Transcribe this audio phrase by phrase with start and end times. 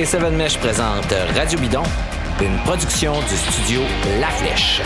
[0.00, 1.82] Et Seven Mesh présentent Radio Bidon,
[2.40, 3.82] une production du studio
[4.18, 4.80] La Flèche.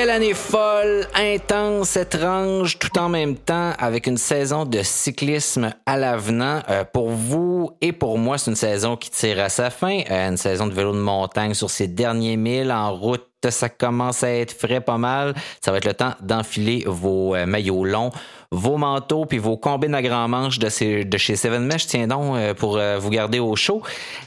[0.00, 5.98] Quelle année folle, intense, étrange, tout en même temps, avec une saison de cyclisme à
[5.98, 6.62] l'avenant.
[6.70, 10.00] Euh, pour vous et pour moi, c'est une saison qui tire à sa fin.
[10.10, 13.26] Euh, une saison de vélo de montagne sur ces derniers milles en route.
[13.46, 15.34] Ça commence à être frais pas mal.
[15.60, 18.10] Ça va être le temps d'enfiler vos euh, maillots longs,
[18.50, 21.86] vos manteaux puis vos combines à grand manche de, de chez Seven Mesh.
[21.86, 23.82] Tiens donc pour vous garder au chaud.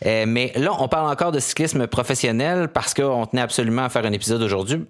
[0.06, 4.12] mais là, on parle encore de cyclisme professionnel parce qu'on tenait absolument à faire un
[4.12, 4.86] épisode aujourd'hui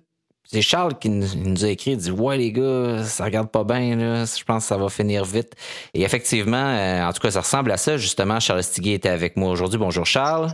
[0.45, 3.95] c'est Charles qui nous, a écrit, il dit Ouais, les gars, ça regarde pas bien,
[3.95, 4.25] là.
[4.25, 5.53] je pense que ça va finir vite.
[5.93, 7.97] Et effectivement, euh, en tout cas, ça ressemble à ça.
[7.97, 9.79] Justement, Charles Stiguet était avec moi aujourd'hui.
[9.79, 10.53] Bonjour, Charles.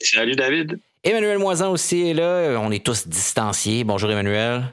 [0.00, 0.78] Salut, David.
[1.04, 2.58] Emmanuel Moisan aussi est là.
[2.60, 3.84] On est tous distanciés.
[3.84, 4.64] Bonjour, Emmanuel.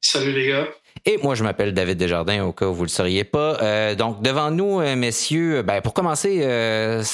[0.00, 0.68] Salut, les gars.
[1.04, 3.58] Et moi, je m'appelle David Desjardins, au cas où vous le sauriez pas.
[3.60, 6.38] Euh, donc, devant nous, euh, messieurs, ben, pour commencer,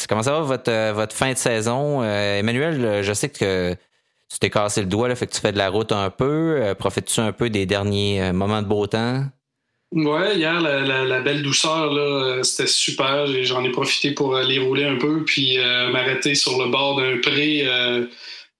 [0.09, 2.05] comment ça va votre, votre fin de saison?
[2.05, 3.77] Emmanuel, je sais que
[4.33, 6.57] tu t'es cassé le doigt, là, fait que tu fais de la route un peu.
[6.59, 9.27] Euh, profites-tu un peu des derniers euh, moments de beau temps?
[9.93, 13.27] Ouais, hier, la, belle douceur, euh, c'était super.
[13.43, 15.59] J'en ai profité pour aller rouler un peu, puis
[15.93, 17.69] m'arrêter sur le bord d'un pré,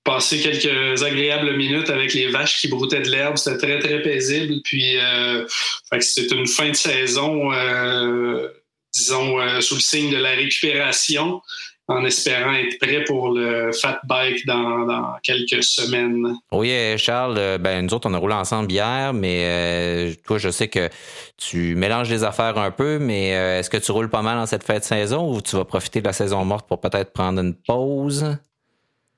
[0.05, 3.39] passer quelques agréables minutes avec les vaches qui broutaient de l'herbe.
[3.39, 4.61] C'était très, très paisible.
[4.63, 4.99] Puis,
[6.01, 7.51] c'est une fin de saison,
[8.93, 11.41] disons, sous le signe de la récupération
[11.93, 16.35] en espérant être prêt pour le fat bike dans, quelques semaines.
[16.51, 20.51] Oui, Charles, euh, ben, nous autres, on a roulé ensemble hier, mais euh, toi, je
[20.51, 20.89] sais que
[21.37, 24.47] tu mélanges les affaires un peu, mais euh, est-ce que tu roules pas mal en
[24.47, 27.41] cette fête de saison ou tu vas profiter de la saison morte pour peut-être prendre
[27.41, 28.37] une pause?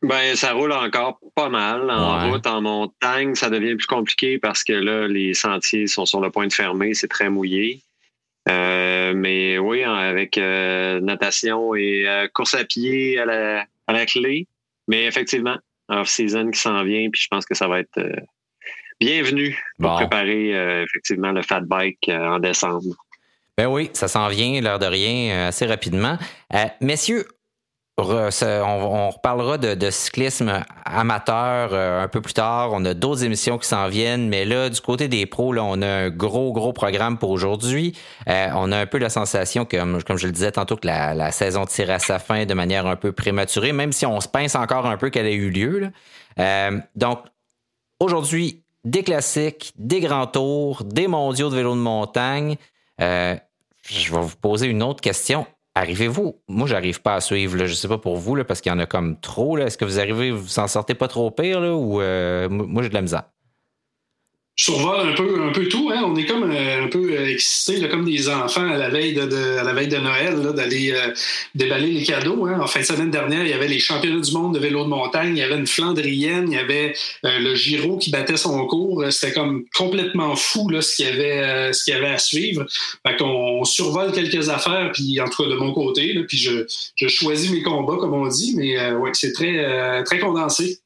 [0.02, 1.90] Ben, ça roule encore pas mal.
[1.90, 6.20] En route, en montagne, ça devient plus compliqué parce que là, les sentiers sont sur
[6.20, 7.82] le point de fermer, c'est très mouillé.
[8.48, 14.06] Euh, mais oui, avec euh, natation et euh, course à pied à la, à la
[14.06, 14.46] clé.
[14.86, 15.56] Mais effectivement,
[15.88, 17.98] off-season qui s'en vient, puis je pense que ça va être
[19.00, 22.94] bienvenu pour préparer effectivement le fat bike en décembre.
[23.56, 26.18] Ben oui, ça s'en vient, l'air de rien, assez rapidement.
[26.82, 27.24] messieurs,
[27.96, 32.70] on, reparlera de, cyclisme amateur euh, un peu plus tard.
[32.72, 35.86] On a d'autres émissions qui s'en viennent, mais là, du côté des pros, on a
[35.86, 37.96] un gros, gros programme pour aujourd'hui.
[38.28, 41.30] Euh, on a un peu la sensation, que, comme je le disais tantôt, que la,
[41.30, 44.54] saison tire à sa fin de manière un peu prématurée, même si on se pince
[44.56, 45.90] encore un peu qu'elle ait eu lieu.
[46.38, 47.20] Euh, donc,
[48.00, 52.56] aujourd'hui, des classiques, des grands tours, des mondiaux de vélo de montagne.
[52.98, 53.36] je
[53.86, 55.46] vais vous poser une autre question.
[55.76, 56.40] Arrivez-vous?
[56.48, 57.56] Moi, j'arrive pas à suivre.
[57.56, 57.66] Là.
[57.66, 59.58] Je sais pas pour vous, parce qu'il y en a comme trop.
[59.58, 62.94] Est-ce que vous arrivez, vous en sortez pas trop pire, ou euh, moi j'ai de
[62.94, 63.24] la misère?
[64.56, 65.90] Je survole un peu, un peu tout.
[65.92, 66.02] Hein.
[66.06, 69.58] On est comme euh, un peu euh, excités, comme des enfants à la veille de,
[69.58, 71.12] à la veille de Noël, d'aller euh,
[71.56, 72.46] déballer les cadeaux.
[72.46, 72.60] Hein.
[72.60, 74.88] En fin de semaine dernière, il y avait les championnats du monde de vélo de
[74.88, 76.94] montagne, il y avait une Flandrienne, il y avait
[77.24, 79.04] le Giro qui battait son cours.
[79.10, 82.64] C'était comme complètement fou là, ce qu'il y avait, ce y avait à suivre.
[83.04, 86.64] Fait qu'on survole quelques affaires, puis en tout cas de mon côté, là, puis je,
[86.94, 90.78] je choisis mes combats comme on dit, mais ouais, c'est très, très condensé.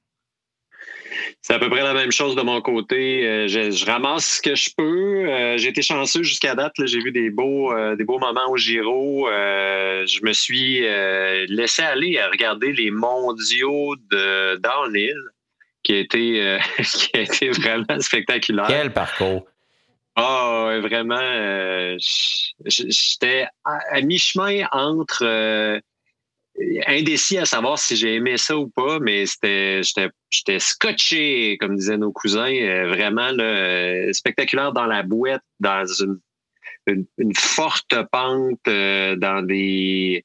[1.49, 3.27] C'est à peu près la même chose de mon côté.
[3.27, 5.31] Euh, je, ramasse ce que je peux.
[5.31, 6.75] Euh, j'ai été chanceux jusqu'à date.
[6.85, 9.27] J'ai vu des beaux, euh, des beaux moments au Giro.
[9.31, 10.81] je me suis
[11.49, 15.17] laissé aller à regarder les mondiaux de downhill,
[15.83, 18.67] qui a été, qui a été vraiment spectaculaire.
[18.69, 19.47] Quel parcours!
[20.17, 21.97] Ah, vraiment.
[22.67, 25.81] J'étais à mi-chemin entre
[26.87, 29.81] indécis à savoir si j'ai aimé ça ou pas, mais c'était
[30.31, 35.87] j'étais scotché, comme disaient nos cousins, euh, vraiment là, euh, spectaculaire dans la boîte, dans
[35.87, 36.19] une,
[36.87, 40.25] une, forte pente, euh, dans des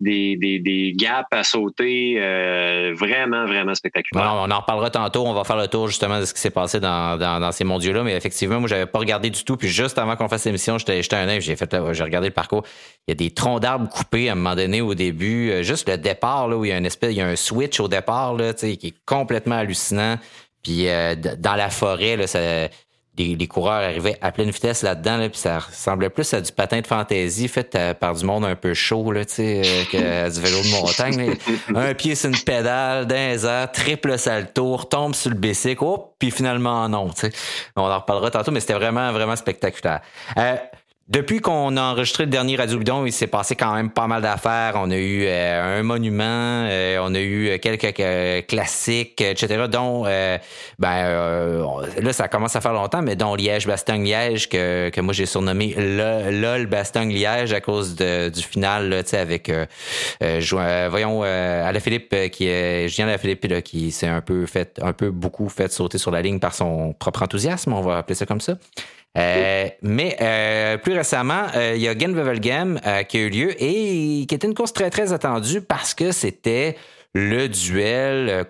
[0.00, 4.34] des, des, gaps à sauter euh, vraiment, vraiment spectaculaires.
[4.34, 5.24] on en reparlera tantôt.
[5.26, 8.02] On va faire le tour justement de ce qui s'est passé dans, dans, ces mondiaux-là.
[8.02, 9.56] Mais effectivement, moi, j'avais pas regardé du tout.
[9.56, 12.64] Puis juste avant qu'on fasse l'émission, j'étais un œil, j'ai fait j'ai regardé le parcours.
[13.06, 15.50] Il y a des troncs d'arbres coupés à un moment donné au début.
[15.50, 17.36] Euh, juste le départ, là, où il y a une espèce, il y a un
[17.36, 20.18] switch au départ, là, qui est complètement hallucinant.
[20.62, 22.40] Puis euh, dans la forêt, là, ça
[23.16, 26.80] les, coureurs arrivaient à pleine vitesse là-dedans, là, puis ça ressemblait plus à du patin
[26.80, 30.62] de fantaisie fait euh, par du monde un peu chaud, là, euh, que du vélo
[30.62, 31.36] de montagne.
[31.74, 36.30] un pied sur une pédale, d'un air, triple salto, tombe sur le bicycle, oh, puis
[36.30, 37.12] finalement non.
[37.14, 37.30] sais
[37.76, 40.00] On en reparlera tantôt, mais c'était vraiment, vraiment spectaculaire.
[40.36, 40.56] Euh,
[41.08, 44.22] depuis qu'on a enregistré le dernier Radio Bidon, il s'est passé quand même pas mal
[44.22, 44.72] d'affaires.
[44.76, 49.66] On a eu euh, un monument, euh, on a eu quelques euh, classiques, etc.
[49.70, 50.04] Dont,
[50.78, 51.66] ben,
[52.00, 56.66] là, ça commence à faire longtemps, mais dont Liège-Bastogne-Liège, que, que moi j'ai surnommé LOL
[56.66, 59.52] Bastogne-Liège à cause du final, là, avec,
[60.20, 61.22] voyons,
[61.80, 65.70] Philippe, qui est, Julien Philippe, là, qui s'est un peu fait, un peu beaucoup fait
[65.70, 68.54] sauter sur la ligne par son propre enthousiasme, on va appeler ça comme ça.
[69.16, 74.26] Euh, mais euh, plus récemment, euh, il y a Game qui a eu lieu et
[74.26, 76.76] qui était une course très très attendue parce que c'était
[77.14, 78.46] le duel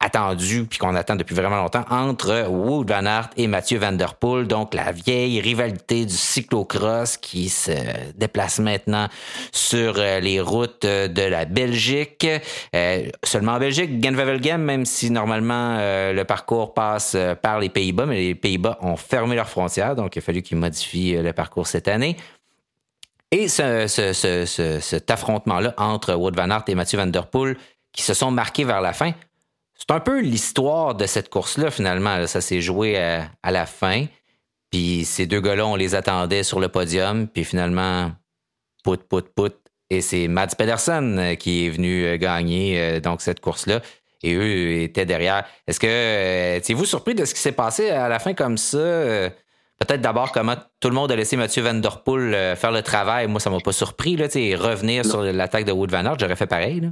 [0.00, 4.14] attendu puis qu'on attend depuis vraiment longtemps entre Wood Van Aert et Mathieu Van Der
[4.14, 4.46] Poel.
[4.46, 7.72] Donc la vieille rivalité du cyclocross qui se
[8.14, 9.08] déplace maintenant
[9.52, 12.26] sur euh, les routes de la Belgique.
[12.74, 18.06] Euh, seulement en Belgique, Genvevelgem, même si normalement euh, le parcours passe par les Pays-Bas,
[18.06, 21.66] mais les Pays-Bas ont fermé leurs frontières, donc il a fallu qu'ils modifient le parcours
[21.66, 22.16] cette année.
[23.30, 23.86] Et ce,
[24.80, 27.56] cet affrontement-là entre Wood Van Aert et Mathieu Van Der Poel,
[27.92, 29.12] qui se sont marqués vers la fin,
[29.76, 32.26] c'est un peu l'histoire de cette course-là, finalement.
[32.26, 34.06] Ça s'est joué à, la fin.
[34.70, 37.28] Puis ces deux gars-là, on les attendait sur le podium.
[37.28, 38.12] Puis finalement,
[38.82, 39.54] pout, pout, pout.
[39.90, 43.80] Et c'est Mads Pedersen euh, qui est venu euh, gagner euh, donc cette course-là.
[44.22, 45.44] Et eux étaient derrière.
[45.66, 45.86] Est-ce que
[46.56, 48.78] êtes-vous surpris de ce qui s'est passé à la fin comme ça?
[48.78, 53.26] Peut-être d'abord comment tout le monde a laissé Mathieu Van Der Poel faire le travail.
[53.26, 54.16] Moi, ça m'a pas surpris.
[54.16, 54.24] Là,
[54.56, 56.80] revenir sur l'attaque de Wood Van Aert, j'aurais fait pareil.
[56.80, 56.88] Là.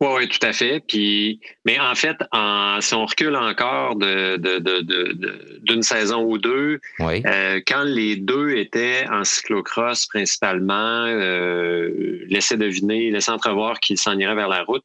[0.00, 0.80] Oui, oui, tout à fait.
[0.80, 6.38] Puis, mais en fait, en, si on recule encore de, de, de, d'une saison ou
[6.38, 13.98] deux, euh, quand les deux étaient en cyclocross principalement, euh, laissaient deviner, laissaient entrevoir qu'ils
[13.98, 14.84] s'en iraient vers la route.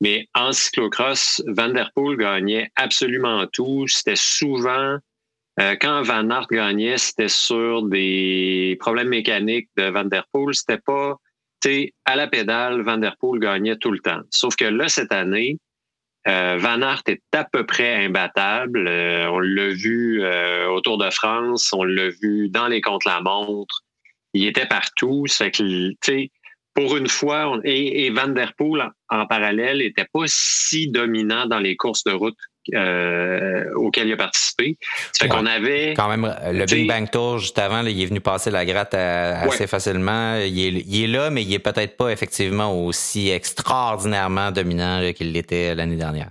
[0.00, 3.88] Mais en cyclocross, Van Der Poel gagnait absolument tout.
[3.88, 4.98] C'était souvent
[5.60, 10.54] euh, quand Van Aert gagnait, c'était sur des problèmes mécaniques de Van Der Poel.
[10.54, 11.16] C'était pas
[12.04, 14.20] à la pédale, Van Der Poel gagnait tout le temps.
[14.30, 15.58] Sauf que là, cette année,
[16.26, 18.88] euh, Van Aert est à peu près imbattable.
[18.88, 23.82] Euh, on l'a vu euh, au Tour de France, on l'a vu dans les contre-la-montre.
[24.32, 25.24] Il était partout.
[25.28, 26.26] Que,
[26.74, 31.76] pour une fois, et, Van Der Poel, en, parallèle, n'était pas si dominant dans les
[31.76, 32.36] courses de route
[32.72, 34.76] euh, auquel il a participé.
[35.12, 35.94] Ça fait qu'on avait...
[35.94, 39.34] Quand même, le Big Bang Tour, juste avant, il est venu passer la gratte euh,
[39.42, 40.36] assez facilement.
[40.36, 45.96] Il est, là, mais il est peut-être pas effectivement aussi extraordinairement dominant qu'il l'était l'année
[45.96, 46.30] dernière.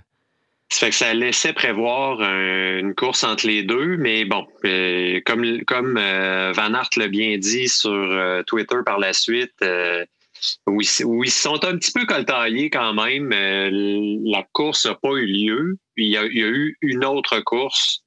[0.70, 5.60] Ça fait que ça laissait prévoir une course entre les deux, mais bon, euh, comme,
[5.66, 9.52] comme Van Aert l'a bien dit sur Twitter par la suite,
[10.66, 13.30] où ils, sont un petit peu coltaillés quand même.
[13.30, 18.02] la course n'a pas eu lieu il y a, eu une autre course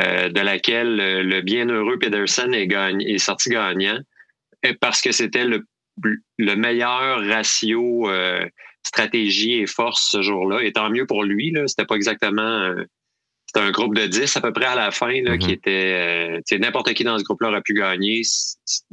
[0.00, 3.98] euh, de laquelle euh, le bienheureux Pedersen est, est sorti gagnant
[4.80, 5.64] parce que c'était le,
[6.38, 8.44] le meilleur ratio euh,
[8.84, 10.62] stratégie et force ce jour-là.
[10.62, 11.54] Et tant mieux pour lui.
[11.66, 12.74] C'était pas exactement.
[13.46, 16.38] c'était un groupe de 10 à peu près à la fin là, qui mm-hmm.
[16.40, 16.58] était.
[16.58, 18.22] n'importe qui dans ce groupe-là aurait pu gagner.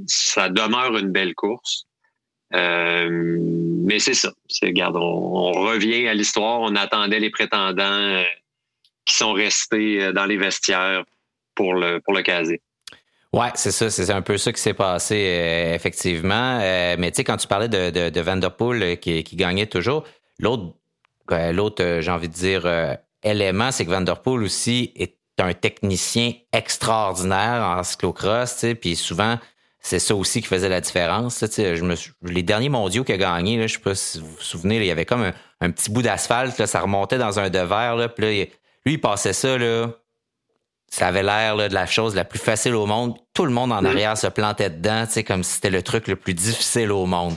[0.06, 1.88] Ça demeure une belle course.
[2.54, 3.38] Euh,
[3.86, 4.32] mais c'est ça.
[4.62, 6.62] Regarde, on, revient à l'histoire.
[6.62, 8.24] On attendait les prétendants euh,
[9.06, 11.04] qui sont restés euh, dans les vestiaires
[11.56, 12.62] pour le, pour le caser.
[13.34, 15.16] Ouais, c'est ça, c'est un peu ça qui s'est passé
[15.76, 16.58] effectivement.
[16.60, 20.06] mais tu sais, quand tu parlais de, de, de Vanderpool qui, gagnait toujours,
[20.40, 20.74] l'autre,
[21.52, 27.84] l'autre, j'ai envie de dire élément, c'est que Vanderpool aussi est un technicien extraordinaire en
[27.84, 29.38] cyclocross, tu puis souvent
[29.86, 31.42] c'est ça aussi qui faisait la différence.
[31.42, 34.42] je me, les derniers mondiaux qu'il a gagné, là, je sais pas si vous vous
[34.42, 37.96] souvenez, il y avait comme un, petit bout d'asphalte, ça remontait dans un devers.
[37.96, 38.46] Là, puis là,
[38.84, 39.92] lui, il passait ça, là,
[40.90, 43.16] ça avait l'air de la chose la plus facile au monde.
[43.36, 46.34] Tout le monde en arrière se plantait dedans, comme si c'était le truc le plus
[46.34, 47.36] difficile au monde.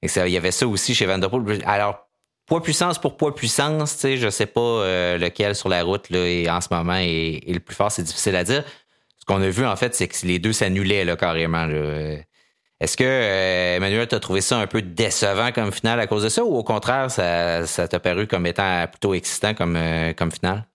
[0.00, 1.58] Et ça, il y avait ça aussi chez Vanderpool.
[1.66, 2.08] Alors,
[2.46, 6.48] poids puissance pour poids puissance, je sais pas euh, lequel sur la route là, et
[6.48, 8.64] en ce moment est le plus fort, c'est difficile à dire
[9.30, 11.68] qu'on a vu, en fait, c'est que les deux s'annulaient là, carrément.
[12.80, 16.24] Est-ce que, euh, Emmanuel, tu as trouvé ça un peu décevant comme finale à cause
[16.24, 20.32] de ça ou au contraire, ça, t'a paru comme étant plutôt excitant comme, euh, comme
[20.32, 20.66] finale?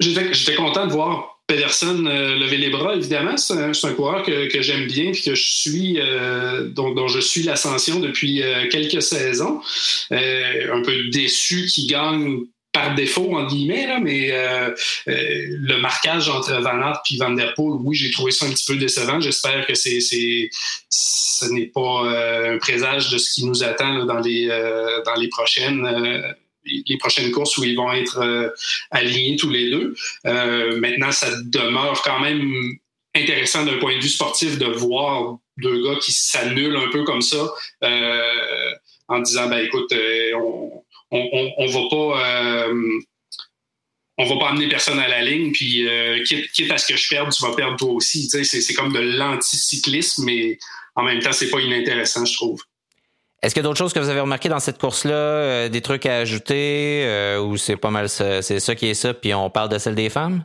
[0.00, 3.36] J'étais content de voir Pedersen euh, lever les bras, évidemment.
[3.36, 6.00] C'est un, coureur que, j'aime bien et que je suis,
[6.70, 9.60] dont, je suis l'ascension depuis quelques saisons.
[10.10, 14.70] un peu déçu qu'il gagne par défaut, en guillemets, là, mais euh,
[15.08, 18.50] euh, le marquage entre Van Aert et Van Der Poel, oui, j'ai trouvé ça un
[18.50, 19.20] petit peu décevant.
[19.20, 20.50] J'espère que c'est, c'est,
[20.90, 24.48] ce n'est pas euh, un présage de ce qui nous attend dans, les,
[25.06, 26.34] dans les prochaines
[26.66, 28.52] les prochaines courses où ils vont être
[28.90, 29.94] alignés tous les deux.
[30.24, 32.50] maintenant, ça demeure quand même
[33.14, 37.20] intéressant d'un point de vue sportif de voir deux gars qui s'annulent un peu comme
[37.20, 37.46] ça
[39.08, 39.92] en disant ben écoute,
[40.36, 40.83] on,
[41.14, 42.68] on, on, va pas
[44.18, 45.88] on va pas amener personne à la ligne, puis
[46.26, 48.28] quitte, à ce que je perde, tu vas perdre toi aussi.
[48.28, 50.58] C'est comme de l'anticyclisme, mais
[50.96, 52.62] en même temps, c'est pas inintéressant, je trouve.
[53.44, 55.82] Est-ce qu'il y a d'autres choses que vous avez remarqué dans cette course-là, euh, des
[55.82, 59.34] trucs à ajouter, euh, ou c'est pas mal ça, c'est ça qui est ça, puis
[59.34, 60.44] on parle de celle des femmes?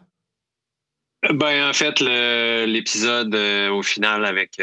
[1.32, 4.62] Ben en fait, l'épisode euh, au final avec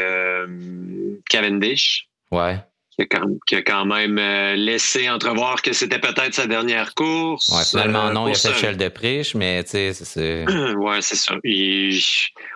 [1.29, 2.09] Cavendish.
[2.31, 2.59] Ouais
[2.97, 7.49] qui a, quand, même euh, laissé entrevoir que c'était peut-être sa dernière course.
[7.49, 10.45] Ouais, finalement, euh, non, il a fait Shell de Priche, mais tu sais, c'est.
[10.75, 11.35] ouais, c'est ça.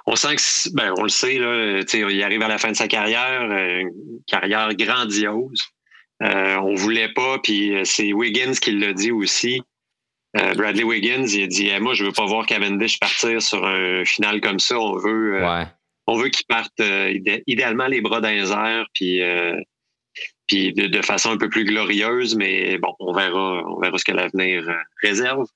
[0.07, 2.71] on sent que, ben, on le sait, là, tu sais, il arrive à la fin
[2.71, 3.91] de sa carrière, euh, une
[4.25, 5.61] carrière grandiose.
[6.19, 9.61] on voulait pas, puis c'est Wiggins qui l'a dit aussi.
[10.33, 14.41] Bradley Wiggins, il a dit Moi, je veux pas voir Cavendish partir sur un final
[14.41, 14.79] comme ça.
[14.79, 15.43] On veut,
[16.07, 16.81] on veut qu'il parte
[17.45, 19.21] idéalement les bras dans les airs, puis
[20.47, 24.11] puis de, façon un peu plus glorieuse, mais bon, on verra, on verra ce que
[24.11, 25.47] l'avenir euh, réserve.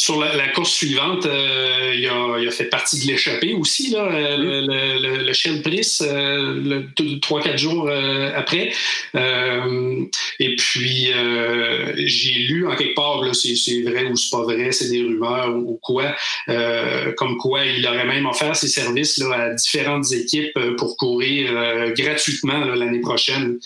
[0.00, 4.60] Sur la, course suivante, euh, il, a, fait partie de l'échappée aussi, là, euh, le,
[4.98, 5.62] le, le, Shell
[6.00, 6.82] euh,
[7.20, 7.90] trois, quatre jours
[8.34, 8.72] après.
[9.14, 11.10] et puis,
[11.98, 15.78] j'ai lu en quelque part, c'est, vrai ou c'est pas vrai, c'est des rumeurs ou,
[15.82, 16.16] quoi,
[17.18, 21.52] comme quoi il aurait même offert ses services là, à différentes équipes pour courir
[21.94, 23.58] gratuitement l'année prochaine.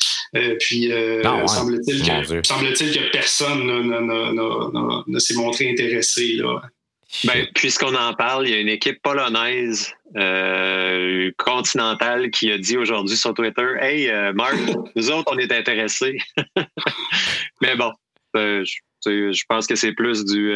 [0.58, 3.64] puis, ah, semble-t-il, que, semble-t-il que personne
[5.06, 6.23] ne s'est montré intéressé
[7.24, 12.76] ben, puisqu'on en parle, il y a une équipe polonaise euh, continentale qui a dit
[12.76, 14.56] aujourd'hui sur Twitter Hey, euh, Marc,
[14.96, 16.18] nous autres, on est intéressés.
[17.60, 17.92] Mais bon,
[18.36, 18.64] euh,
[19.06, 20.52] je, pense que c'est plus du.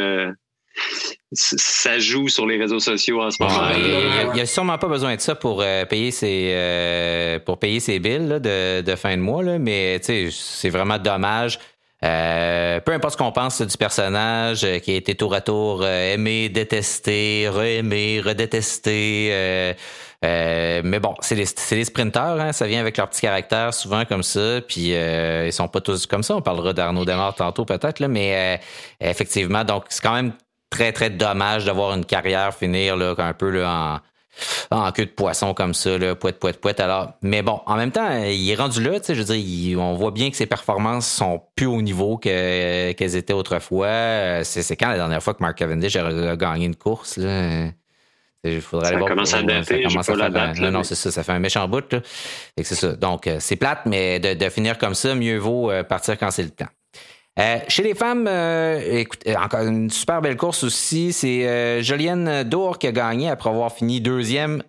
[1.33, 3.71] ça joue sur les réseaux sociaux en ce moment.
[3.75, 8.41] Il n'y a, sûrement pas besoin de ça pour payer ses pour payer ses billes
[8.41, 11.59] de, de, fin de mois, là, mais c'est vraiment dommage.
[12.05, 15.81] Euh, peu importe ce qu'on pense du personnage euh, qui a été tour à tour
[15.83, 19.75] euh, aimé, détesté, re-aimé, redétesté.
[20.23, 24.23] mais bon, c'est les, les sprinteurs, hein, ça vient avec leur petit caractère souvent comme
[24.23, 24.61] ça.
[24.67, 26.37] Puis ils sont pas tous comme ça.
[26.37, 28.61] On parlera d'Arnaud Demar tantôt peut-être, mais
[29.01, 30.33] effectivement, donc c'est quand même
[30.71, 34.01] très très dommage d'avoir une carrière finir là, un peu là, en
[34.71, 36.81] en queue de poisson comme ça, là, poète, poète, poète.
[36.81, 39.81] Alors, mais bon, en même temps, il est rendu là, tu sais, je veux dire,
[39.81, 44.45] on voit bien que ses performances sont plus au niveau qu'elles étaient autrefois.
[44.45, 47.71] C'est quand la dernière fois que Mark Cavendish a, gagné une course, là?
[48.45, 49.11] Il faudrait ça aller voir.
[49.11, 51.67] Commence à dater, ça commence à date, non, non, c'est ça, ça fait un méchant
[51.67, 51.93] bout.
[51.93, 52.01] Là.
[52.57, 52.93] c'est ça.
[52.95, 56.31] Donc, euh, c'est plate, mais de, de, finir comme ça, mieux vaut euh, partir quand
[56.31, 56.69] c'est le temps.
[57.39, 61.13] Euh, chez les femmes, euh, écoute, euh, encore une super belle course aussi.
[61.13, 64.63] C'est Jolienne Dour qui a gagné après avoir fini deuxième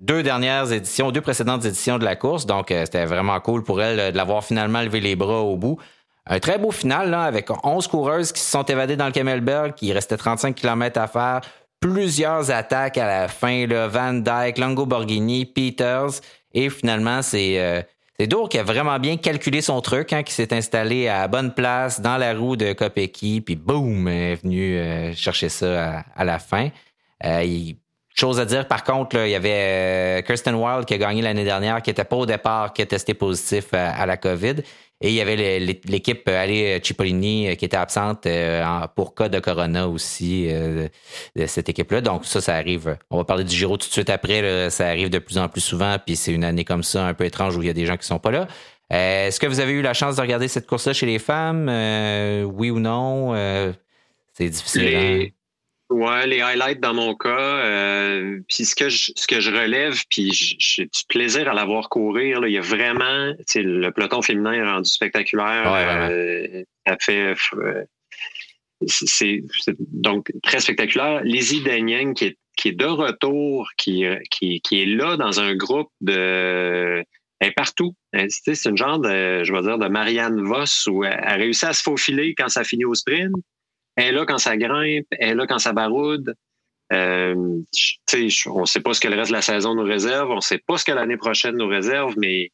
[0.00, 2.46] deux dernières éditions, deux précédentes éditions de la course.
[2.46, 5.78] Donc, c'était vraiment cool pour elle de l'avoir finalement levé les bras au bout.
[6.26, 9.74] Un très beau final là, avec 11 coureuses qui se sont évadées dans le Camelberg.
[9.82, 11.40] Il restait 35 km à faire.
[11.80, 13.66] Plusieurs attaques à la fin.
[13.66, 16.20] Là, Van Dyke, Longo Borghini, Peters.
[16.54, 17.86] Et finalement, c'est
[18.18, 21.52] c'est Dour qui a vraiment bien calculé son truc, hein, qui s'est installé à bonne
[21.52, 26.38] place dans la roue de Kopecky, puis boum, est venu euh, chercher ça à, la
[26.38, 26.70] fin.
[27.24, 27.72] Euh,
[28.18, 31.44] chose à dire, par contre, il y avait euh, Kirsten Wild qui a gagné l'année
[31.44, 34.62] dernière, qui n'était pas au départ, qui a testé positif à la COVID.
[35.02, 38.26] Et il y avait l'équipe euh, euh, Cipollini euh, qui était absente
[38.94, 42.00] pour cas de Corona aussi de cette équipe-là.
[42.00, 42.96] Donc ça, ça arrive.
[43.10, 44.70] On va parler du Giro tout de suite après.
[44.70, 45.96] ça arrive de plus en plus souvent.
[46.04, 47.96] Puis c'est une année comme ça, un peu étrange où il y a des gens
[47.96, 48.48] qui sont pas là.
[48.88, 51.68] Est-ce que vous avez eu la chance de regarder cette course-là chez les femmes?
[52.54, 53.34] oui ou non?
[54.32, 54.96] c'est difficile.
[54.96, 55.35] Hein?
[55.88, 57.64] Ouais, les highlights dans mon cas.
[57.64, 61.64] Euh, puis ce que je, ce que je relève, puis j'ai du plaisir à la
[61.64, 62.40] voir courir.
[62.40, 65.72] Là, il y a vraiment, le peloton féminin est rendu spectaculaire.
[66.10, 67.84] Euh, ça fait, euh,
[68.86, 69.42] c'est
[69.78, 71.22] donc très spectaculaire.
[71.22, 75.54] Lizzie Danieng qui est qui est de retour, qui, qui, qui est là dans un
[75.54, 77.04] groupe de
[77.38, 77.94] elle est partout.
[78.28, 81.74] C'est une genre de, je vais dire, de Marianne Voss où elle a réussi à
[81.74, 83.34] se faufiler quand ça finit au sprint.
[83.96, 86.34] Elle est là quand ça grimpe, elle est là quand ça baroude.
[86.92, 90.36] Euh, on ne sait pas ce que le reste de la saison nous réserve, on
[90.36, 92.50] ne sait pas ce que l'année prochaine nous réserve, mais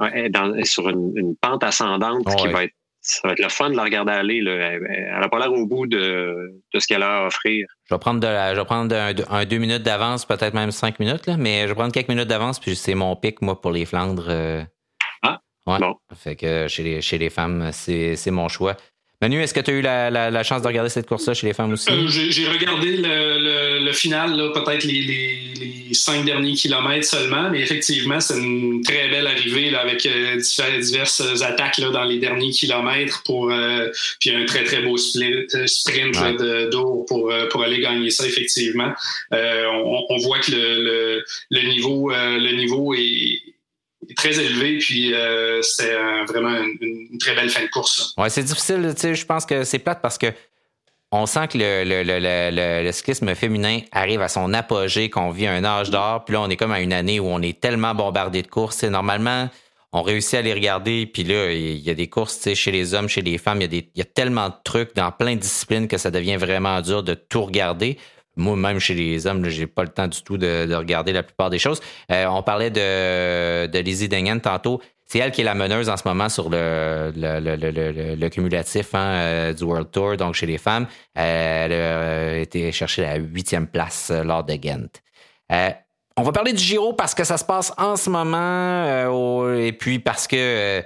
[0.00, 3.70] elle est, dans, sur une, pente ascendante qui va être ça va être le fun
[3.70, 4.40] de la regarder aller.
[4.42, 4.52] Là.
[4.52, 7.66] Elle n'a pas l'air au bout de, de ce qu'elle a à offrir.
[7.88, 11.26] Je vais prendre, de je vais prendre un, deux minutes d'avance, peut-être même cinq minutes,
[11.26, 13.86] là, mais je vais prendre quelques minutes d'avance, puis c'est mon pic, moi, pour les
[13.86, 14.26] Flandres.
[14.28, 14.62] Euh.
[15.22, 15.96] Ah, bon.
[16.14, 18.76] Fait que chez les, chez les femmes, c'est mon choix.
[19.22, 21.74] Manu, est-ce que tu as eu la, chance de regarder cette course-là chez les femmes
[21.74, 21.90] aussi?
[21.90, 28.80] Euh, j'ai regardé le, final, peut-être les, cinq derniers kilomètres seulement, mais effectivement, c'est une
[28.82, 30.40] très belle arrivée avec euh,
[30.80, 33.88] diverses attaques dans les derniers kilomètres pour euh,
[34.20, 36.16] puis un très très beau sprint
[36.70, 38.92] d'eau pour, pour aller gagner ça, effectivement.
[39.32, 43.39] On, voit que le, niveau, le niveau est
[44.14, 45.94] très élevé, puis euh, c'est
[46.28, 48.14] vraiment une, très belle fin de course.
[48.16, 50.32] Ouais, c'est difficile, tu sais, je pense que c'est plate parce que
[51.12, 55.64] on sent que le, le, le, cyclisme féminin arrive à son apogée, qu'on vit un
[55.64, 58.42] âge d'or, puis là, on est comme à une année où on est tellement bombardé
[58.42, 58.84] de courses.
[58.84, 59.48] normalement,
[59.92, 63.08] on réussit à les regarder, puis là, il y a des courses chez les hommes,
[63.08, 65.40] chez les femmes, il y, a il y a tellement de trucs dans plein de
[65.40, 67.98] disciplines que ça devient vraiment dur de tout regarder.
[68.36, 71.50] Moi, même chez les hommes, j'ai pas le temps du tout de, regarder la plupart
[71.50, 71.80] des choses.
[72.10, 74.80] Euh, on parlait de, de Lizzie Dingen tantôt.
[75.06, 79.64] C'est elle qui est la meneuse en ce moment sur le, cumulatif hein, euh, du
[79.64, 80.86] World Tour, donc chez les femmes.
[81.14, 85.00] elle a été chercher la huitième place euh, lors de Ghent.
[86.16, 89.98] on va parler du Giro parce que ça se passe en ce moment et puis
[89.98, 90.84] parce que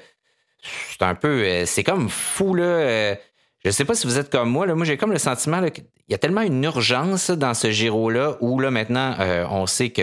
[0.63, 3.17] c'est un peu, c'est comme fou là.
[3.64, 4.66] Je sais pas si vous êtes comme moi.
[4.66, 4.75] Là.
[4.75, 8.61] Moi, j'ai comme le sentiment qu'il y a tellement une urgence dans ce Giro-là où
[8.61, 10.02] là, maintenant, euh, on sait que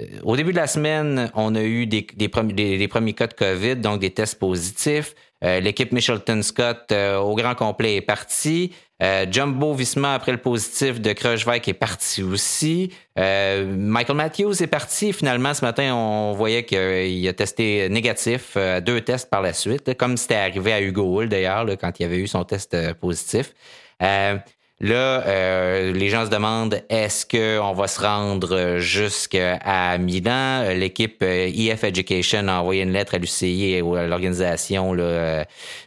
[0.00, 4.00] euh, au début de la semaine, on a eu des, premiers cas de COVID, donc
[4.00, 5.14] des tests positifs.
[5.44, 8.72] Euh, l'équipe Michelton Scott au grand complet est partie.
[9.02, 12.92] Euh, Jumbo Visma, après le positif de Kruijswijk, est parti aussi.
[13.18, 15.12] Euh, Michael Matthews est parti.
[15.12, 19.96] Finalement, ce matin, on voyait qu'il a testé négatif, euh, deux tests par la suite,
[19.98, 23.52] comme c'était arrivé à Hugo Hull d'ailleurs, quand il avait eu son test positif.
[24.80, 30.64] Là, euh, les gens se demandent est-ce qu'on va se rendre jusqu'à Milan?
[30.74, 35.44] L'équipe EF euh, Education a envoyé une lettre à l'UCI et à l'organisation de,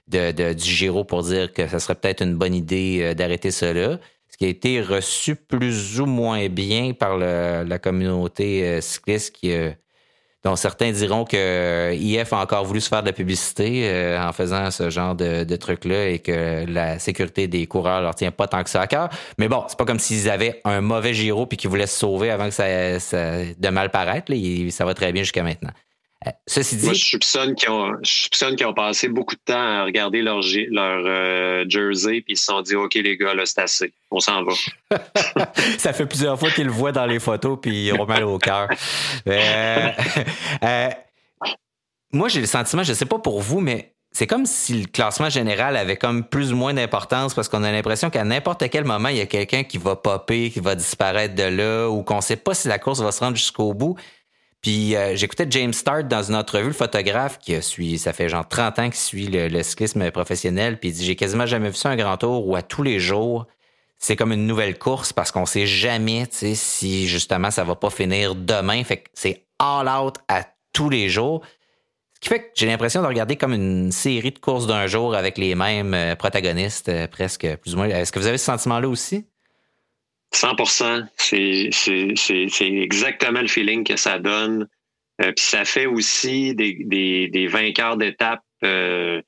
[0.07, 3.99] de, du Giro pour dire que ce serait peut-être une bonne idée euh, d'arrêter cela.
[4.27, 9.51] Ce qui a été reçu plus ou moins bien par la communauté cycliste qui
[10.43, 14.21] dont certains diront que euh, IF a encore voulu se faire de la publicité euh,
[14.21, 18.31] en faisant ce genre de, de truc-là et que la sécurité des coureurs leur tient
[18.31, 19.09] pas tant que ça à cœur.
[19.37, 22.31] Mais bon, c'est pas comme s'ils avaient un mauvais Giro puis qu'ils voulaient se sauver
[22.31, 24.31] avant que ça, ça de mal paraître.
[24.31, 24.71] Là.
[24.71, 25.71] Ça va très bien jusqu'à maintenant.
[26.27, 26.85] Euh, ceci dit.
[26.85, 31.65] Moi, je soupçonne qu'ils ont, ont passé beaucoup de temps à regarder leur, leur euh,
[31.69, 33.93] jersey puis ils se sont dit OK, les gars, là, c'est assez.
[34.11, 34.53] On s'en va.
[35.77, 38.37] ça fait plusieurs fois qu'ils le voient dans les photos puis ils ont mal au
[38.37, 38.67] cœur.
[40.63, 40.89] Euh,
[42.11, 45.29] moi, j'ai le sentiment, je sais pas pour vous, mais c'est comme si le classement
[45.29, 49.09] général avait comme plus ou moins d'importance parce qu'on a l'impression qu'à n'importe quel moment,
[49.09, 52.35] il y a quelqu'un qui va popper, qui va disparaître de là ou qu'on sait
[52.35, 53.95] pas si la course va se rendre jusqu'au bout.
[54.61, 58.47] Puis euh, j'écoutais James Start dans une entrevue, le photographe qui suit, ça fait genre
[58.47, 61.89] 30 ans qu'il suit le, cyclisme professionnel, puis il dit j'ai quasiment jamais vu ça
[61.89, 63.47] un grand tour où à tous les jours
[63.99, 68.33] c'est comme une nouvelle course parce qu'on sait jamais, si justement ça va pas finir
[68.33, 68.83] demain.
[68.83, 71.41] Fait que c'est all out à tous les jours.
[72.15, 75.15] Ce qui fait que j'ai l'impression de regarder comme une série de courses d'un jour
[75.15, 77.87] avec les mêmes euh, protagonistes, euh, presque plus ou moins.
[77.87, 79.25] Est-ce que vous avez ce sentiment-là aussi?
[80.31, 80.55] 100
[81.17, 81.69] C'est
[82.61, 84.67] exactement le feeling que ça donne.
[85.21, 88.41] Euh, puis ça fait aussi des, des, des vainqueurs d'étape.
[88.63, 89.21] Euh,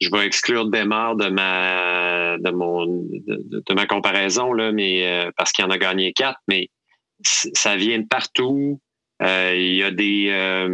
[0.00, 5.52] je vais exclure Demar de ma de mon de, ma comparaison là, mais euh, parce
[5.52, 6.68] qu'il en a gagné quatre, mais
[7.24, 8.80] ça vient de partout.
[9.20, 10.68] il y a des,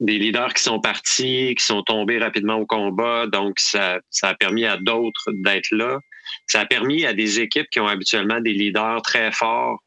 [0.00, 4.34] des leaders qui sont partis, qui sont tombés rapidement au combat, donc ça, ça a
[4.34, 5.98] permis à d'autres d'être là
[6.46, 9.78] ça a permis à des équipes qui ont habituellement des leaders très forts,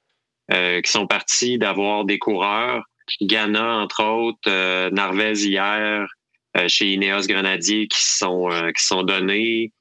[0.52, 2.84] euh, qui sont partis d'avoir des coureurs.
[3.22, 6.08] Ghana, entre autres, euh, Narvez hier,
[6.58, 9.72] euh, chez Ineos Grenadier, qui sont qui sont donnés.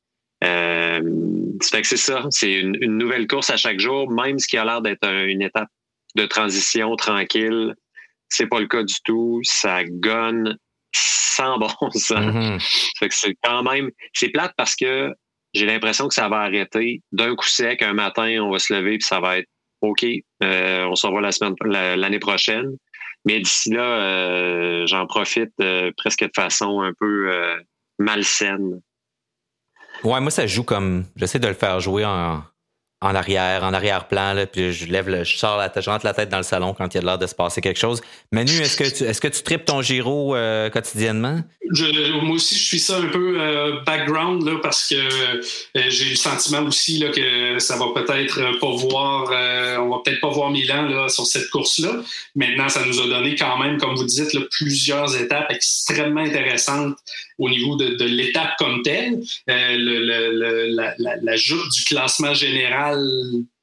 [0.42, 1.00] Euh,
[1.60, 5.06] c'est ça, c'est une, nouvelle course à chaque jour, même ce qui a l'air d'être
[5.06, 5.68] une étape
[6.16, 7.74] de transition tranquille.
[8.28, 9.40] C'est pas le cas du tout.
[9.44, 10.56] Ça gonne
[10.94, 12.10] sans bon sens.
[12.10, 13.08] Mm-hmm.
[13.10, 15.14] c'est quand même, c'est plate parce que
[15.54, 17.82] j'ai l'impression que ça va arrêter d'un coup sec.
[17.82, 19.48] Un matin, on va se lever puis ça va être
[19.82, 20.04] OK.
[20.42, 22.76] Euh, on se revoit la semaine l'année prochaine.
[23.24, 27.30] Mais d'ici là, euh, j'en profite euh, presque de façon un peu
[27.98, 28.80] malsaine.
[30.02, 31.04] Ouais, moi, ça joue comme.
[31.16, 32.42] J'essaie de le faire jouer en,
[33.02, 36.14] en arrière, en arrière-plan, puis je lève le, je sors la tête, je rentre la
[36.14, 38.00] tête dans le salon quand il y a l'air de se passer quelque chose.
[38.30, 41.40] Manu, est-ce que tu, est-ce que tu tripes ton Giro euh, quotidiennement?
[42.22, 45.42] Moi aussi, je suis ça un peu euh, background là, parce que euh,
[45.88, 49.30] j'ai le sentiment aussi là, que ça va peut-être pas voir,
[49.80, 52.02] on va peut-être pas voir Milan là, sur cette course-là.
[52.36, 56.96] Maintenant, ça nous a donné quand même, comme vous dites, plusieurs étapes extrêmement intéressantes
[57.38, 59.22] au niveau de, l'étape comme telle.
[59.46, 62.98] le, le, la, la, du classement général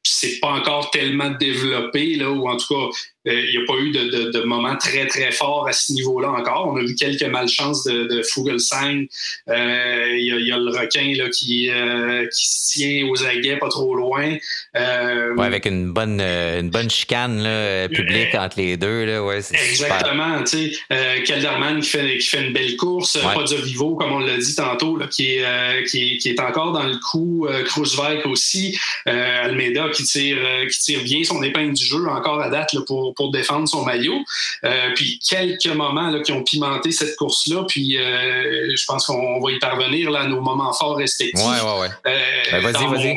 [0.03, 2.89] c'est pas encore tellement développé, ou en tout cas, euh,
[3.31, 6.31] il n'y a pas eu de, de, de, moment très, très fort à ce niveau-là
[6.31, 6.71] encore.
[6.73, 9.05] On a vu quelques malchances de, de Fugelsang.
[9.49, 13.57] Euh, il y, y, a le requin là, qui, euh, qui se tient aux aguets
[13.57, 14.35] pas trop loin.
[14.75, 19.05] Euh, ouais, avec une bonne, une bonne chicane là, publique entre les deux.
[19.05, 20.43] Là, ouais, exactement.
[20.43, 23.15] Tu sais, Kelderman qui fait, qui fait une belle course.
[23.15, 23.59] Ouais.
[23.63, 26.83] Vivo, comme on l'a dit tantôt, là, qui, est, qui, est, qui est encore dans
[26.83, 27.47] le coup.
[27.65, 28.77] Kruiswijk aussi.
[29.05, 30.37] Almeida qui tire,
[30.69, 33.83] qui tire bien son épingle du jeu encore à date là, pour pour, défendre son
[33.83, 34.17] maillot.
[34.63, 37.65] Euh, puis quelques moments là, qui ont pimenté cette course-là.
[37.67, 41.45] Puis euh, je pense qu'on va y parvenir là, à nos moments forts respectifs.
[41.45, 41.89] Ouais, ouais, ouais.
[42.07, 43.15] Euh, ben, vas-y, vas-y.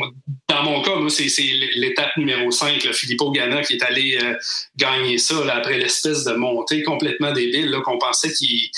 [0.49, 1.27] Dans mon cas, moi, c'est,
[1.75, 4.35] l'étape numéro 5, là, Filippo Ganna qui est allé euh,
[4.77, 8.69] gagner ça là, après l'espèce de montée complètement débile là, qu'on pensait qu'il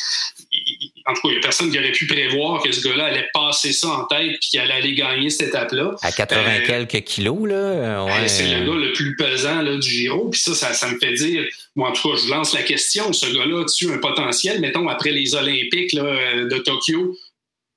[1.08, 3.30] en tout cas, il n'y a personne qui aurait pu prévoir que ce gars-là allait
[3.32, 5.96] passer ça en tête puis qu'il allait aller gagner cette étape-là.
[6.02, 8.06] À 80 euh, quelques kilos, là.
[8.06, 8.28] Ouais.
[8.28, 10.30] C'est le gars le plus pesant là, du Giro.
[10.30, 13.14] Puis ça, ça, ça, me fait dire, moi, en tout cas, je lance la question,
[13.14, 17.16] ce gars-là a-tu un potentiel, mettons, après les Olympiques là, de Tokyo,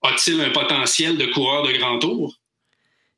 [0.03, 2.38] a-t-il un potentiel de coureur de grand tour?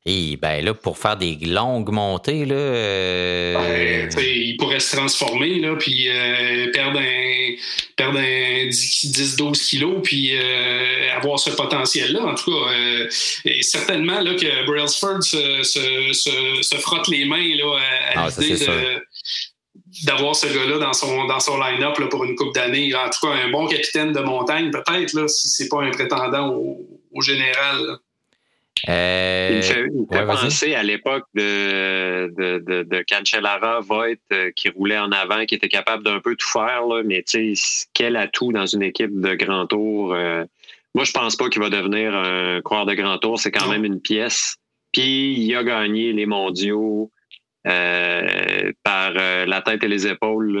[0.03, 2.55] Et ben là, pour faire des longues montées, là.
[2.55, 4.09] Euh...
[4.15, 7.53] Ben, il pourrait se transformer, là, puis euh, perdre un,
[7.95, 12.25] perdre un 10-12 kilos, puis euh, avoir ce potentiel-là.
[12.25, 12.71] En tout cas,
[13.45, 17.77] et certainement là, que Brailsford se, se, se, se, frotte les mains là,
[18.15, 19.03] à, à ah, l'idée de
[20.05, 22.95] d'avoir ce gars-là dans son, dans son line-up là, pour une coupe d'années.
[22.95, 26.55] En tout cas, un bon capitaine de montagne, peut-être, là, si c'est pas un prétendant
[26.55, 27.85] au, au général.
[27.85, 27.97] Là.
[28.89, 33.79] Euh, il me fait, il me fait penser à l'époque de, de, de, de Cancellara,
[33.81, 37.23] Voigt, euh, qui roulait en avant, qui était capable d'un peu tout faire, là, mais
[37.23, 40.13] tu sais, quel atout dans une équipe de grand tour.
[40.13, 40.45] Euh,
[40.95, 43.39] moi, je pense pas qu'il va devenir un coureur de grand tour.
[43.39, 44.55] C'est quand même une pièce.
[44.91, 47.11] Puis, il a gagné les mondiaux
[47.67, 50.57] euh, par la tête et les épaules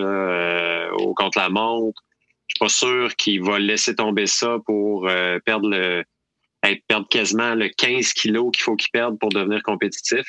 [0.93, 2.01] au contre la montre.
[2.47, 5.09] Je suis pas sûr qu'il va laisser tomber ça pour
[5.43, 6.05] perdre le
[6.63, 10.25] être perdre quasiment le 15 kilos qu'il faut qu'il perde pour devenir compétitif.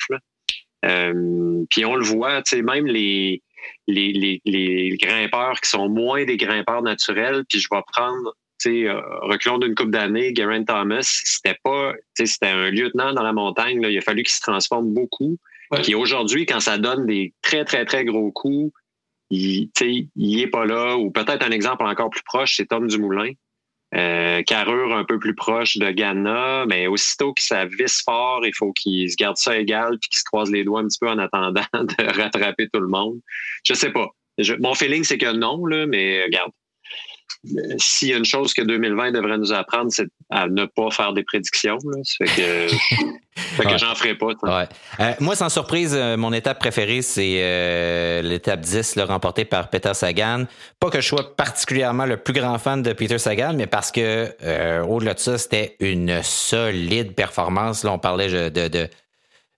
[0.85, 3.41] Euh, puis on le voit, tu sais, même les,
[3.87, 8.69] les, les, les, grimpeurs qui sont moins des grimpeurs naturels, puis je vais prendre, tu
[8.69, 13.13] sais, euh, reculons d'une coupe d'années, Geraint Thomas, c'était pas, tu sais, c'était un lieutenant
[13.13, 15.37] dans la montagne, là, il a fallu qu'il se transforme beaucoup.
[15.81, 18.71] Puis aujourd'hui, quand ça donne des très, très, très gros coups,
[19.31, 19.69] il,
[20.15, 20.97] il est pas là.
[20.97, 23.31] Ou peut-être un exemple encore plus proche, c'est Tom Dumoulin.
[23.95, 28.53] Euh, carrure un peu plus proche de Ghana, mais aussitôt que ça visse fort, il
[28.55, 31.09] faut qu'il se garde ça égal puis qu'il se croise les doigts un petit peu
[31.09, 33.19] en attendant de rattraper tout le monde.
[33.63, 34.07] Je sais pas.
[34.59, 36.51] mon feeling, c'est que non, là, mais regarde.
[37.77, 41.13] S'il y a une chose que 2020 devrait nous apprendre, c'est à ne pas faire
[41.13, 41.77] des prédictions.
[41.85, 41.99] Là.
[42.03, 42.75] Ça fait que
[43.35, 44.27] Fait que j'en ferai pas.
[44.43, 44.67] Ouais.
[44.99, 49.69] Euh, moi, sans surprise, euh, mon étape préférée, c'est euh, l'étape 10, là, remportée par
[49.69, 50.45] Peter Sagan.
[50.79, 54.29] Pas que je sois particulièrement le plus grand fan de Peter Sagan, mais parce que
[54.83, 57.83] au-delà de ça, c'était une solide performance.
[57.83, 58.87] Là, on parlait de, de,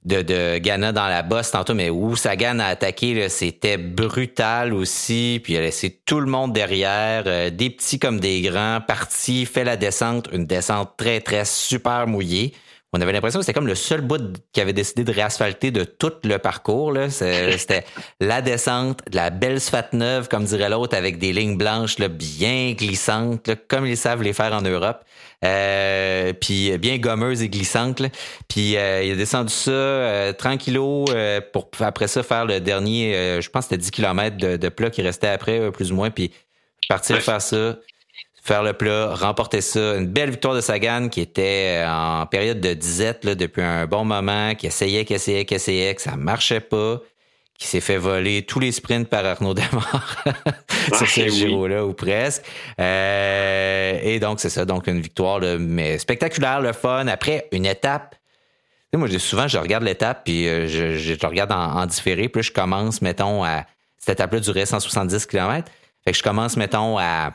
[0.06, 5.42] de, de Ghana dans la bosse tantôt, mais où Sagan a attaqué, c'était brutal aussi.
[5.44, 9.64] Puis il a laissé tout le monde derrière, des petits comme des grands, parti, fait
[9.64, 12.54] la descente, une descente très, très super mouillée
[12.96, 14.22] on avait l'impression que c'était comme le seul bout
[14.54, 16.94] qui avait décidé de réasphalter de tout le parcours.
[17.10, 17.84] C'était
[18.22, 22.08] la descente, de la belle sphalte neuve, comme dirait l'autre, avec des lignes blanches là,
[22.08, 25.04] bien glissantes, comme ils savent les faire en Europe.
[25.44, 28.02] Euh, puis bien gommeuses et glissantes.
[28.48, 33.42] Puis euh, il a descendu ça euh, tranquillo euh, pour après ça faire le dernier,
[33.42, 36.10] je pense que c'était 10 km de, de plat qui restait après, plus ou moins.
[36.12, 36.32] Puis
[36.88, 37.76] partir faire ça
[38.46, 39.96] faire le plat, remporter ça.
[39.96, 43.88] Une belle victoire de Sagan qui était euh, en période de disette là, depuis un
[43.88, 47.02] bon moment, qui essayait, qui essayait, qui essayait, que ça marchait pas,
[47.58, 50.24] qui s'est fait voler tous les sprints par Arnaud Demar
[50.94, 52.44] sur ce Giro-là, ou presque.
[52.80, 54.64] Euh, et donc, c'est ça.
[54.64, 57.08] Donc, une victoire là, mais spectaculaire, le fun.
[57.08, 58.16] Après, une étape
[58.94, 62.54] moi, souvent, je regarde l'étape, puis euh, je, je, regarde en, en, différé, puis je
[62.54, 63.66] commence, mettons, à...
[63.98, 65.70] Cette étape-là durait 170 km.
[66.06, 67.34] Fait que je commence, mettons, à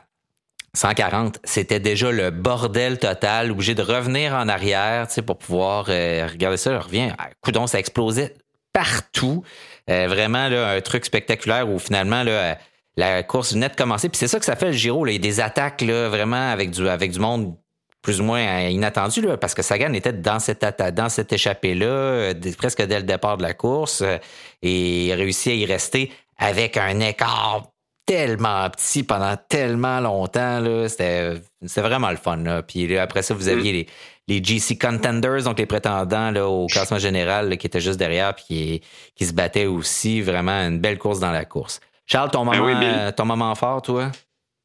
[0.74, 5.86] 140, c'était déjà le bordel total, obligé de revenir en arrière, tu sais, pour pouvoir
[5.88, 6.72] euh, regarder ça.
[6.72, 8.34] Je reviens, ah, coudon, ça explosait
[8.72, 9.42] partout.
[9.88, 12.56] vraiment, là, un truc spectaculaire où finalement, là,
[12.96, 14.08] la course venait de commencer.
[14.08, 15.04] Puis c'est ça que ça fait le Giro.
[15.04, 15.12] Là.
[15.12, 17.56] Il y a des attaques là, vraiment avec du, avec du monde
[18.02, 22.34] plus ou moins inattendu, là, parce que Sagan était dans cette, dans cette échappée-là, euh,
[22.56, 24.16] presque dès le départ de la course, euh,
[24.62, 27.66] et il a réussi à y rester avec un écart
[28.10, 30.60] tellement petit pendant tellement longtemps.
[30.88, 31.40] C'était,
[31.76, 32.38] vraiment le fun.
[32.38, 32.60] Là.
[32.62, 33.52] Puis après ça, vous mm.
[33.52, 33.86] aviez les,
[34.26, 38.44] les GC Contenders, donc les prétendants là, au classement général qui étaient juste derrière puis
[38.44, 38.82] qui,
[39.14, 40.22] qui se battaient aussi.
[40.22, 41.80] Vraiment une belle course dans la course.
[42.04, 44.10] Charles, ton ben moment, euh, ton moment fort, toi?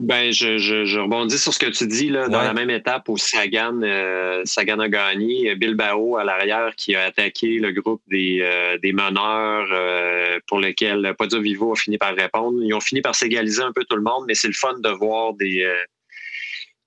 [0.02, 3.18] Ben, je, je, rebondis sur ce que tu dis là, dans la même étape où
[3.18, 5.56] Sagan, euh, Sagan a gagné.
[5.56, 11.16] Bilbao à l'arrière qui a attaqué le groupe des, euh, des meneurs euh, pour lesquels
[11.18, 12.62] Podio Vivo a fini par répondre.
[12.62, 14.90] Ils ont fini par s'égaliser un peu tout le monde, mais c'est le fun de
[14.90, 15.66] voir des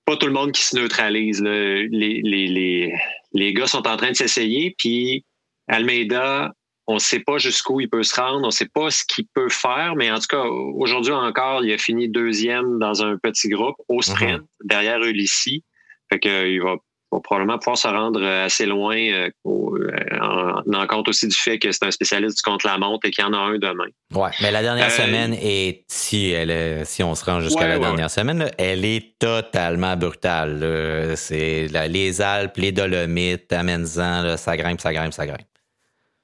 [0.05, 1.43] pas tout le monde qui se neutralise.
[1.43, 2.95] Les, les, les,
[3.33, 5.25] les gars sont en train de s'essayer, puis
[5.67, 6.53] Almeida
[6.89, 9.27] on ne sait pas jusqu'où il peut se rendre, on ne sait pas ce qu'il
[9.35, 13.51] peut faire, mais en tout cas, aujourd'hui encore, il a fini deuxième dans un petit
[13.51, 14.47] groupe au sprint, mhm.
[14.65, 15.63] derrière Ulissi.
[16.11, 16.77] Fait qu'il va,
[17.13, 21.71] va, probablement pouvoir se rendre assez loin euh, en, en, compte aussi du fait que
[21.73, 23.89] c'est un spécialiste du contre-la-montre et qu'il y en a un demain.
[24.15, 27.79] Ouais, mais la dernière euh, semaine, et si elle si on se rend jusqu'à la
[27.79, 31.13] dernière semaine, elle est totalement brutale.
[31.17, 35.43] C'est les Alpes, les Dolomites, Amenzan, ça grimpe, ça grimpe, ça grimpe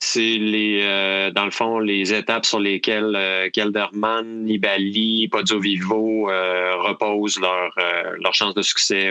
[0.01, 6.31] c'est les, euh, dans le fond, les étapes sur lesquelles euh, Kelderman, Nibali, Podio Vivo
[6.31, 7.75] euh, reposent leur,
[8.21, 9.11] leur chance de succès.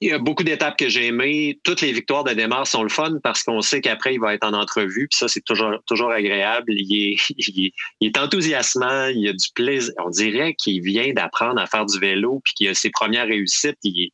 [0.00, 1.60] il y a beaucoup d'étapes que j'ai aimées.
[1.62, 4.44] Toutes les victoires de Demar sont le fun parce qu'on sait qu'après, il va être
[4.44, 5.08] en entrevue.
[5.08, 6.72] Puis ça, c'est toujours, toujours agréable.
[6.72, 9.06] Il est, il, est, enthousiasmant.
[9.06, 9.92] Il a du plaisir.
[10.04, 13.78] On dirait qu'il vient d'apprendre à faire du vélo puis qu'il a ses premières réussites.
[13.82, 14.10] Il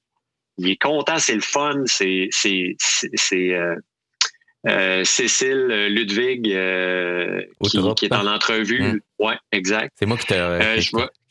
[0.56, 1.82] il est content, c'est le fun.
[1.86, 3.58] C'est, c'est, c'est,
[4.66, 8.82] euh, Cécile euh, Ludwig euh, qui, est en entrevue.
[8.82, 9.00] Hmm.
[9.18, 9.92] Ouais, exact.
[9.98, 10.34] C'est moi qui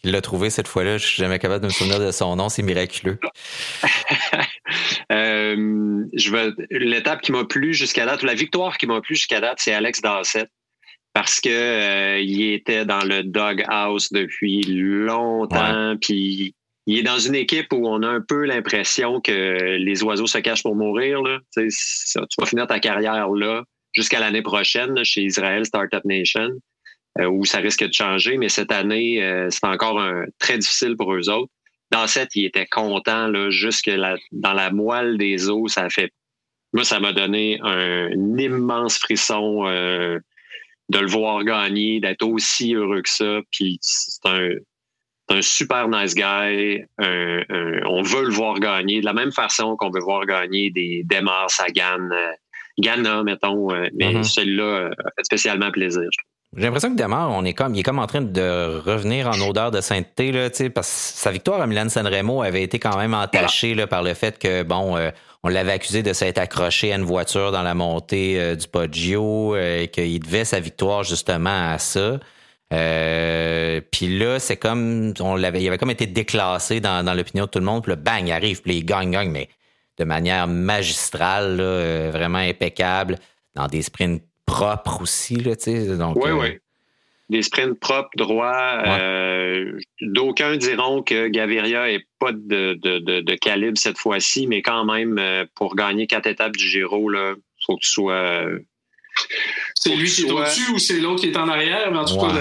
[0.04, 0.98] l'ai trouvé cette fois-là.
[0.98, 2.50] Je suis jamais capable de me souvenir de son nom.
[2.50, 3.18] C'est miraculeux.
[5.10, 9.74] je l'étape qui m'a plu jusqu'à date, la victoire qui m'a plu jusqu'à date, c'est
[9.74, 10.50] Alex Dassett
[11.14, 17.72] parce que il était dans le doghouse depuis longtemps, puis il est dans une équipe
[17.72, 21.22] où on a un peu l'impression que les oiseaux se cachent pour mourir.
[21.22, 21.40] Là.
[21.56, 21.70] Tu,
[22.38, 26.50] vas finir ta carrière là jusqu'à l'année prochaine chez Israel Startup Nation,
[27.20, 28.38] euh, où ça risque de changer.
[28.38, 31.52] Mais cette année, euh, c'est encore un, très difficile pour eux autres.
[31.92, 33.90] Dans cette, il était content là, jusque
[34.32, 35.72] dans la moelle des os.
[35.72, 36.12] Ça fait,
[36.74, 40.20] moi, ça m'a donné un, immense frisson euh,
[40.90, 43.40] de le voir gagner, d'être aussi heureux que ça.
[43.52, 44.50] Puis c'est un
[45.34, 46.84] un super nice guy.
[47.00, 51.06] on veut le voir gagner de la même façon qu'on veut voir gagner des
[51.48, 52.32] Sagan, euh,
[52.80, 53.72] Ghana, mettons.
[53.72, 54.24] Euh, mais mm-hmm.
[54.24, 56.04] celui-là euh, fait spécialement plaisir,
[56.56, 59.40] J'ai l'impression que Demar, on est comme, il est comme en train de revenir en
[59.48, 63.14] odeur de sainteté, là, parce que sa victoire à Milan Sanremo avait été quand même
[63.14, 64.98] entachée là, par le fait que, bon,
[65.44, 69.90] on l'avait accusé de s'être accroché à une voiture dans la montée du Poggio et
[69.92, 72.20] qu'il devait sa victoire justement à ça.
[72.74, 77.50] Euh, puis là, c'est comme on l'avait, il avait comme été déclassé dans, l'opinion de
[77.50, 77.84] tout le monde.
[77.84, 79.50] Puis le bang, il arrive, puis il gagne, gagne, mais
[79.98, 83.20] de manière magistrale, euh, vraiment impeccable,
[83.56, 85.98] dans des sprints propres aussi, là, tu sais.
[85.98, 86.60] Donc, oui, euh, oui.
[87.30, 88.84] Des sprints propres, droits.
[90.02, 95.20] D'aucuns diront que Gaviria est pas de, de, calibre cette fois-ci, mais quand même,
[95.56, 98.46] pour gagner quatre étapes du Giro, il faut que tu sois
[99.76, 102.18] c'est lui qui est au-dessus ou c'est l'autre qui est en arrière, mais en tout
[102.18, 102.32] cas,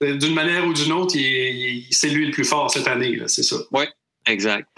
[0.00, 1.14] d'une manière ou d'une autre,
[1.90, 3.56] c'est lui le plus fort cette année, c'est ça.
[3.72, 3.84] Oui,
[4.26, 4.68] exact.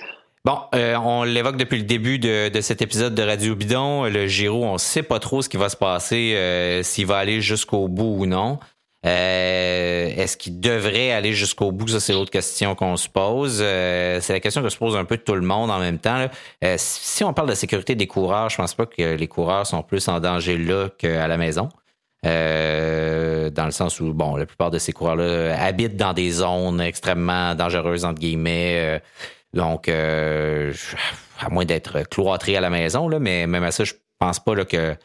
[0.44, 4.04] Bon, euh, on l'évoque depuis le début de, cet épisode de Radio Bidon.
[4.04, 7.18] Le Giro, on ne sait pas trop ce qui va se passer, euh, s'il va
[7.18, 8.58] aller jusqu'au bout ou non.
[9.06, 11.88] Euh, est-ce qu'il devrait aller jusqu'au bout?
[11.88, 13.60] Ça, c'est l'autre question qu'on se pose.
[13.62, 16.28] Euh, c'est la question que se pose un peu tout le monde en même temps.
[16.64, 19.82] Euh, si on parle de sécurité des coureurs, je pense pas que les coureurs sont
[19.82, 21.68] plus en danger là qu'à la maison.
[22.24, 27.54] dans le sens où, bon, la plupart de ces coureurs-là habitent dans des zones extrêmement
[27.54, 29.00] dangereuses, entre guillemets.
[29.54, 34.40] donc, à moins d'être cloîtrés à la maison, là, mais même à ça, je pense
[34.40, 34.96] pas là, que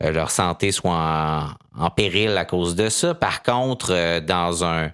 [0.00, 3.14] leur santé soit en, péril à cause de ça.
[3.14, 4.90] Par contre, euh, dans un,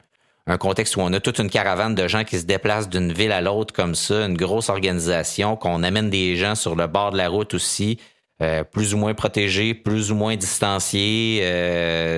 [0.58, 3.40] contexte où on a toute une caravane de gens qui se déplacent d'une ville à
[3.40, 7.28] l'autre comme ça, une grosse organisation, qu'on amène des gens sur le bord de la
[7.28, 8.00] route aussi,
[8.42, 11.40] euh, plus ou moins protégés, plus ou moins distanciés,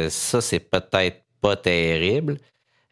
[0.08, 2.38] ça, c'est peut-être pas terrible.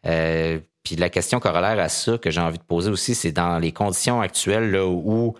[0.03, 3.71] puis la question corollaire à ça que j'ai envie de poser aussi, c'est dans les
[3.71, 5.35] conditions actuelles là, où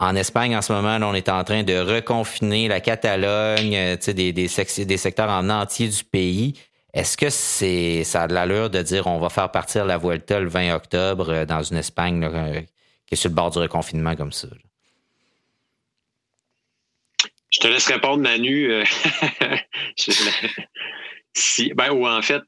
[0.00, 4.48] En Espagne, en ce moment, on est en train de reconfiner la Catalogne, euh, des,
[4.48, 6.54] secteurs en entier du pays.
[6.94, 10.38] Est-ce que c'est ça a de l'allure de dire on va faire partir la Vuelta
[10.38, 12.60] le 20 octobre euh, dans une Espagne euh,
[13.06, 14.46] qui est sur le bord du reconfinement comme ça?
[17.50, 18.70] Je te laisse répondre, Manu.
[21.34, 22.42] si, ben, ou en fait,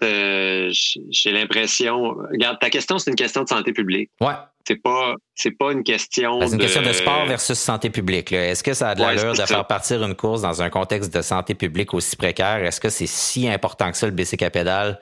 [1.10, 2.10] j'ai l'impression.
[2.30, 4.10] Regarde, ta question, c'est une question de santé publique.
[4.20, 4.34] Ouais.
[4.70, 6.38] C'est pas, c'est pas une question.
[6.38, 8.30] Ben, c'est une question de sport versus santé publique.
[8.30, 11.22] Est-ce que ça a de l'allure de faire partir une course dans un contexte de
[11.22, 12.64] santé publique aussi précaire?
[12.64, 15.00] Est-ce que c'est si important que ça, le bicycle à pédale,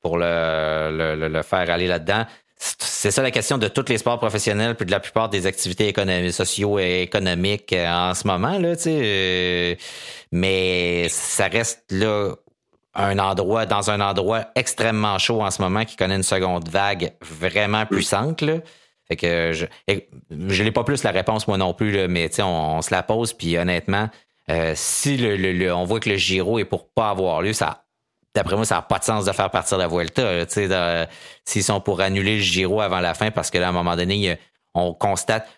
[0.00, 2.24] pour le, le, faire aller là-dedans?
[2.56, 5.88] C'est ça la question de tous les sports professionnels puis de la plupart des activités
[5.88, 9.00] économiques, socio et économiques en ce moment là, tu sais.
[9.02, 9.74] Euh,
[10.32, 12.36] mais ça reste là
[12.94, 17.12] un endroit dans un endroit extrêmement chaud en ce moment qui connaît une seconde vague
[17.20, 18.60] vraiment puissante là.
[19.10, 19.66] Fait que je,
[20.30, 23.02] je n'ai pas plus la réponse moi non plus, là, mais on, on se la
[23.02, 24.08] pose, puis honnêtement,
[24.50, 27.84] euh, si le, on voit que le Giro est pour pas avoir lieu, ça
[28.34, 30.46] d'après moi, ça n'a pas de sens de faire partir la Vuelta.
[31.44, 33.96] S'ils sont pour annuler le Giro avant la fin, parce que là, à un moment
[33.96, 34.38] donné,
[34.74, 35.48] on constate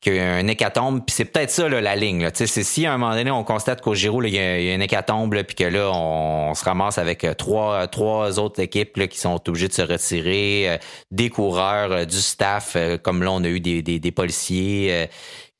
[0.00, 2.22] qu'il hécatombe, puis c'est peut-être ça là, la ligne.
[2.22, 2.30] Là.
[2.32, 5.42] C'est si à un moment donné on constate qu'au Giro il y, a un hécatombe,
[5.42, 9.40] puis que là on, se ramasse avec euh, trois trois autres équipes là, qui sont
[9.48, 10.76] obligées de se retirer, euh,
[11.10, 15.08] des coureurs, euh, du staff, comme là on a eu des, des, policiers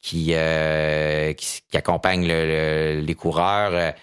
[0.03, 0.35] qui,
[1.37, 3.95] qui, accompagnent les coureurs.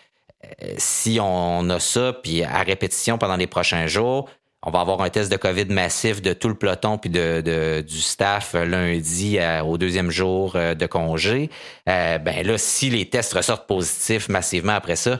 [0.77, 4.29] si on a ça, puis à répétition pendant les prochains jours,
[4.65, 8.01] on va avoir un test de COVID massif de tout le peloton puis de, du
[8.01, 11.51] staff lundi au deuxième jour euh, de congé.
[11.87, 15.19] Euh, ben là, si les tests ressortent positifs massivement après ça,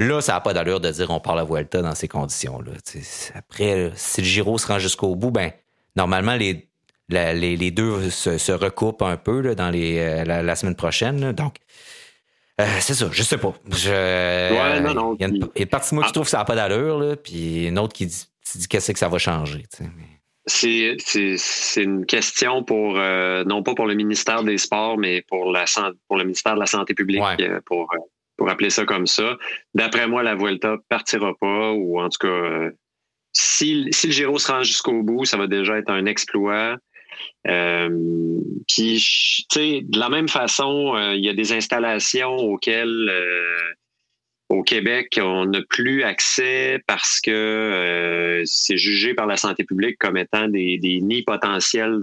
[0.00, 2.72] là, ça n'a pas d'allure de dire on parle à Vuelta dans ces conditions-là.
[3.34, 5.52] Après, si le Giro se rend jusqu'au bout, ben
[5.94, 6.68] normalement, les,
[7.08, 11.30] les, deux se, recoupent un peu dans les, euh, la, semaine prochaine.
[11.30, 11.56] Donc,
[12.80, 13.54] c'est ça, je sais pas.
[13.64, 16.12] ouais, non, non, il, y a une, partie de moi qui ah.
[16.12, 18.98] trouve que ça n'a pas d'allure, puis une autre qui dit tu dis qu'est-ce que
[18.98, 19.64] ça va changer.
[20.46, 20.96] C'est,
[21.76, 25.64] une question pour, euh, non pas pour le ministère des Sports, mais pour, la,
[26.08, 27.98] pour le ministère de la Santé publique, euh, pour, euh,
[28.36, 29.36] pour appeler ça comme ça.
[29.74, 32.70] D'après moi, la Vuelta partira pas, ou en tout cas,
[33.32, 36.76] si, si le Giro se rend jusqu'au bout, ça va déjà être un exploit.
[37.44, 37.54] puis,
[38.66, 43.12] tu sais, de la même façon, il y a des installations auxquelles
[44.50, 49.96] au Québec, on n'a plus accès parce que euh, c'est jugé par la santé publique
[49.98, 52.00] comme étant des, nids potentiels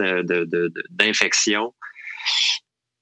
[0.89, 1.73] d'infection.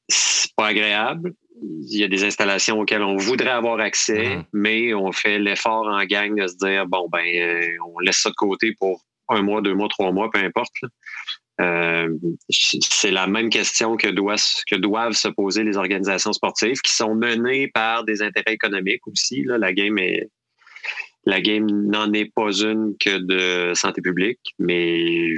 [0.10, 1.34] C'est pas agréable.
[1.62, 4.44] Il y a des installations auxquelles on voudrait avoir accès, mm-hmm.
[4.54, 8.30] mais on fait l'effort en gang de se dire bon ben euh, on laisse ça
[8.30, 10.74] de côté pour un mois, deux mois, trois mois, peu importe.
[11.62, 12.10] Euh,
[12.50, 17.70] c'est la même question que, que doivent se poser les organisations sportives qui sont menées
[17.70, 19.44] par des intérêts économiques aussi.
[19.44, 19.98] La game
[21.26, 25.34] n'en est pas une que de santé publique, mais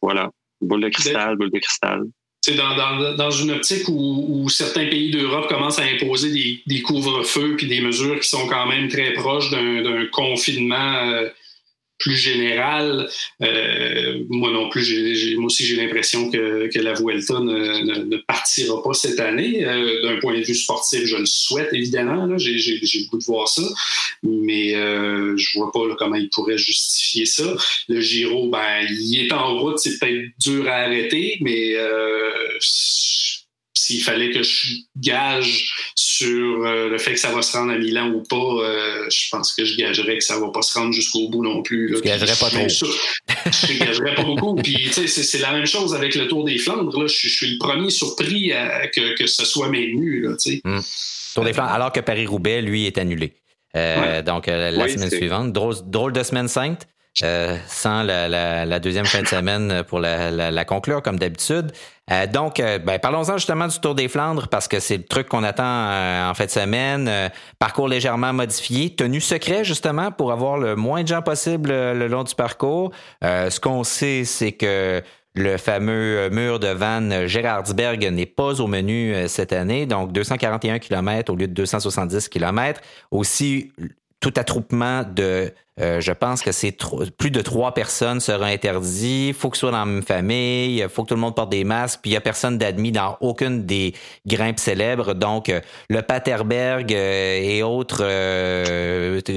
[0.00, 2.02] voilà, boule de cristal, boule de cristal.
[2.40, 7.56] C'est dans, dans, une optique où, certains pays d'Europe commencent à imposer des, des couvre-feux
[7.56, 11.28] puis des mesures qui sont quand même très proches d'un confinement euh,
[11.98, 13.08] plus général,
[13.42, 18.82] euh, moi non plus, moi aussi j'ai l'impression que, que la Vuelta ne, ne, partira
[18.82, 19.66] pas cette année.
[19.66, 22.26] Euh, d'un point de vue sportif, je le souhaite évidemment.
[22.26, 23.62] Là, j'ai, j'ai, j'ai goût de voir ça,
[24.22, 27.54] mais euh, je vois pas comment il pourrait justifier ça.
[27.88, 32.30] Le Giro, ben, il est en route, c'est peut-être dur à arrêter, mais euh,
[33.88, 34.66] s'il fallait que je
[34.98, 39.08] gage sur euh, le fait que ça va se rendre à Milan ou pas, euh,
[39.08, 41.96] je pense que je gagerais que ça va pas se rendre jusqu'au bout non plus.
[41.96, 42.68] Je gagerais pas trop.
[42.68, 44.56] je gagerais pas beaucoup.
[44.56, 47.00] Puis, c'est la même chose avec le Tour des Flandres.
[47.00, 47.06] Là.
[47.06, 48.52] Je, suis le premier surpris
[48.94, 50.20] que, que, ce soit maintenu.
[50.20, 50.80] Là, hmm.
[51.34, 53.32] Tour des Flandres, alors que Paris-Roubaix, lui, est annulé.
[53.74, 55.54] Euh, donc, la semaine suivante.
[55.54, 56.86] Drôle, drôle de semaine sainte.
[57.24, 61.72] Euh, sans la, deuxième fin de semaine pour la, conclure, comme d'habitude.
[62.10, 65.28] Euh, donc, euh, ben, parlons-en justement du Tour des Flandres, parce que c'est le truc
[65.28, 67.10] qu'on attend en fin de semaine.
[67.58, 72.24] parcours légèrement modifié, tenue secret, justement, pour avoir le moins de gens possible le long
[72.24, 72.92] du parcours.
[73.22, 75.02] ce qu'on sait, c'est que
[75.34, 81.32] le fameux mur de Van Gerardsberg n'est pas au menu cette année, donc 241 km
[81.32, 82.80] au lieu de 270 km.
[83.10, 83.70] Aussi,
[84.20, 86.76] tout attroupement de, euh, je pense que c'est
[87.16, 89.32] plus de trois personnes sera interdit.
[89.32, 90.84] Faut que ce soit dans la même famille.
[90.88, 92.00] Faut que tout le monde porte des masques.
[92.02, 93.94] Puis il y a personne d'admis dans aucune des
[94.26, 95.14] grimpes célèbres.
[95.14, 98.04] Donc euh, le Paterberg euh, et autres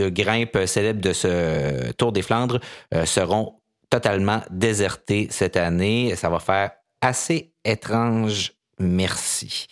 [0.09, 2.59] grimpes célèbres de ce Tour des Flandres
[3.05, 3.59] seront
[3.89, 6.15] totalement désertés cette année.
[6.15, 6.71] Ça va faire
[7.01, 8.53] assez étrange.
[8.79, 9.67] Merci.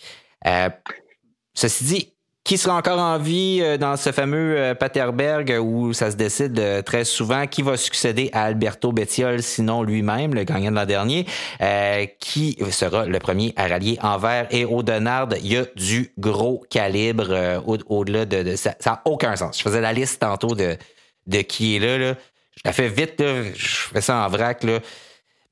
[1.54, 6.10] ceci dit, qui sera encore en vie euh, dans ce fameux euh, Paterberg où ça
[6.10, 10.70] se décide euh, très souvent qui va succéder à Alberto Bettiol, sinon lui-même, le gagnant
[10.70, 11.26] de l'an dernier,
[12.18, 15.28] qui sera le premier à rallier envers et au Denard.
[15.42, 18.74] Il y a du gros calibre au-delà de, ça.
[18.84, 19.58] n'a aucun sens.
[19.58, 20.76] Je faisais la liste tantôt de,
[21.26, 22.14] de qui est là, là.
[22.56, 24.64] Je la fais vite, je fais ça en vrac.
[24.64, 24.80] Là.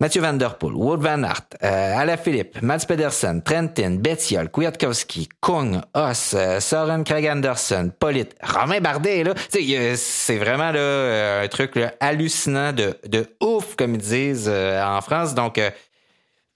[0.00, 5.28] Mathieu Van Der Poel, Wood Van Aert, euh, Ala Philippe, Mats Pedersen, Trentin, Bettiol, Kwiatkowski,
[5.40, 9.34] Kung, Os, euh, Soren Craig Anderson, Polit, Romain Bardet, là.
[9.50, 15.00] C'est vraiment là, euh, un truc hallucinant de, de ouf, comme ils disent euh, en
[15.00, 15.34] France.
[15.34, 15.60] Donc,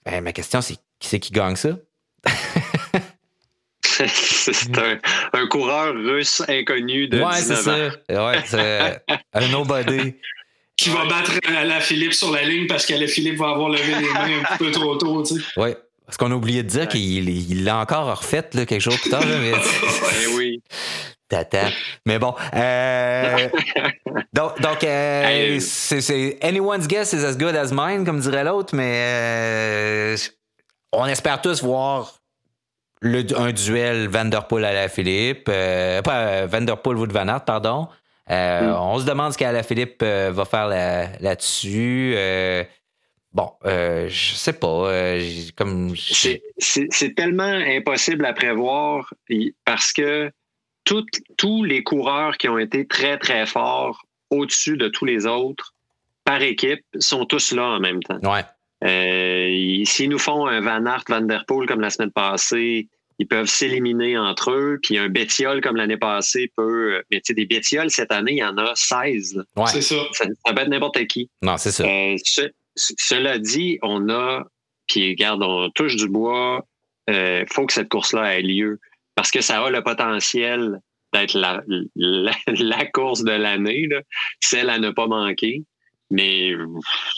[0.05, 1.70] ben, ma question, c'est qui c'est qui gagne ça?
[3.82, 5.01] c'est un,
[5.32, 7.76] un, coureur russe inconnu de ouais, c'est Ça.
[8.09, 10.14] Ouais, c'est un nobody
[10.82, 13.94] qui va battre la Philippe sur la ligne parce que la Philippe va avoir levé
[14.00, 15.22] les mains un peu trop tôt.
[15.22, 15.40] Tu sais.
[15.56, 15.74] Oui.
[16.04, 19.24] Parce qu'on a oublié de dire qu'il l'a encore refait là, quelque chose plus tard.
[19.24, 19.52] Là, mais...
[20.36, 20.60] oui.
[21.28, 21.68] Tata.
[22.04, 22.34] Mais bon.
[22.54, 23.48] Euh,
[24.34, 28.92] donc, donc euh, c'est anyone's guess is as good as mine, comme dirait l'autre, mais
[28.96, 30.16] euh,
[30.92, 32.16] on espère tous voir
[33.00, 35.48] le, un duel Vanderpool à la Philippe.
[35.48, 37.88] Euh, pas Vanderpool Wood Van Aert, pardon.
[38.32, 38.74] Euh, mm.
[38.74, 42.14] On se demande ce qu'Alain Philippe euh, va faire là-dessus.
[42.16, 42.64] Euh,
[43.32, 44.88] bon, je sais pas.
[45.56, 45.94] comme
[46.58, 49.12] c'est tellement impossible à prévoir
[49.64, 50.30] parce que
[50.84, 55.74] tous les coureurs qui ont été très très forts au-dessus de tous les autres
[56.24, 58.20] par équipe sont tous là en même temps.
[58.22, 59.84] Ouais.
[59.84, 62.88] S'ils nous font un Van Aert, Van Der Poel comme la semaine passée,
[63.22, 64.80] ils peuvent s'éliminer entre eux.
[64.82, 67.00] Puis un bétiol comme l'année passée peut.
[67.10, 69.44] Mais tu sais, des bétioles cette année, il y en a 16.
[69.56, 69.66] Ouais.
[69.66, 69.96] C'est ça.
[70.12, 70.26] ça.
[70.26, 71.30] peut être n'importe qui.
[71.40, 71.84] Non, c'est ça.
[71.84, 72.16] Euh,
[72.74, 74.44] cela dit, on a.
[74.88, 76.66] Puis regarde, on touche du bois.
[77.06, 78.80] Il euh, faut que cette course-là ait lieu.
[79.14, 80.80] Parce que ça a le potentiel
[81.12, 81.62] d'être la,
[81.94, 83.86] la, course de l'année,
[84.40, 85.62] celle à ne pas manquer
[86.14, 86.52] mais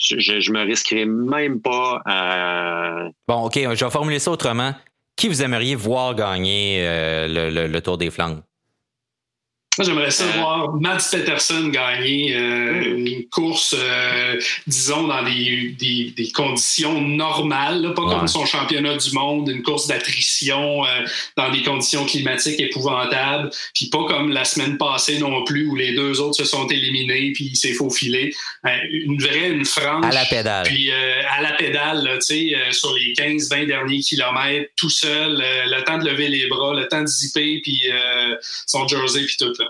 [0.07, 3.09] je, je me risquerai même pas à.
[3.27, 4.73] Bon, OK, je vais formuler ça autrement.
[5.15, 8.41] Qui vous aimeriez voir gagner euh, le, Tour des Flandres?
[9.77, 10.39] Moi, j'aimerais ça euh.
[10.39, 17.93] voir Mads Peterson gagner euh, une course, euh, disons, dans des, des, des conditions normales,
[17.93, 20.83] pas comme son championnat du monde, une course d'attrition
[21.35, 25.93] dans des conditions climatiques épouvantables, puis pas comme la semaine passée non plus où les
[25.93, 28.33] deux autres se sont éliminés puis il s'est faufilé.
[28.89, 30.05] une vraie, une franche.
[30.05, 30.65] À la pédale.
[30.65, 35.97] Puis à la pédale, tu sais, sur les 15-20 derniers kilomètres, tout seul, le temps
[35.97, 37.83] de lever les bras, le temps de zipper, puis
[38.65, 39.53] son jersey, puis tout.
[39.59, 39.64] Là.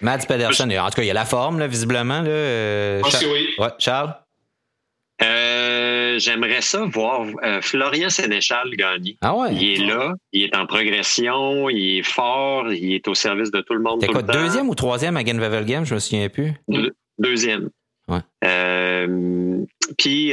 [0.00, 2.22] Mads Pedersen, en tout cas, il y a la forme, là, visiblement.
[2.22, 2.28] Là.
[2.28, 3.48] Euh, oui.
[3.58, 4.14] Ouais, Charles?
[5.22, 9.16] Euh, j'aimerais ça voir euh, Florian Sénéchal gagner.
[9.20, 9.54] Ah ouais?
[9.54, 13.60] Il est là, il est en progression, il est fort, il est au service de
[13.60, 14.00] tout le monde.
[14.00, 15.38] T'es quoi, deuxième ou troisième à Game?
[15.84, 16.54] Je me souviens plus.
[17.18, 17.68] deuxième.
[18.08, 18.20] Ouais.
[19.98, 20.32] Puis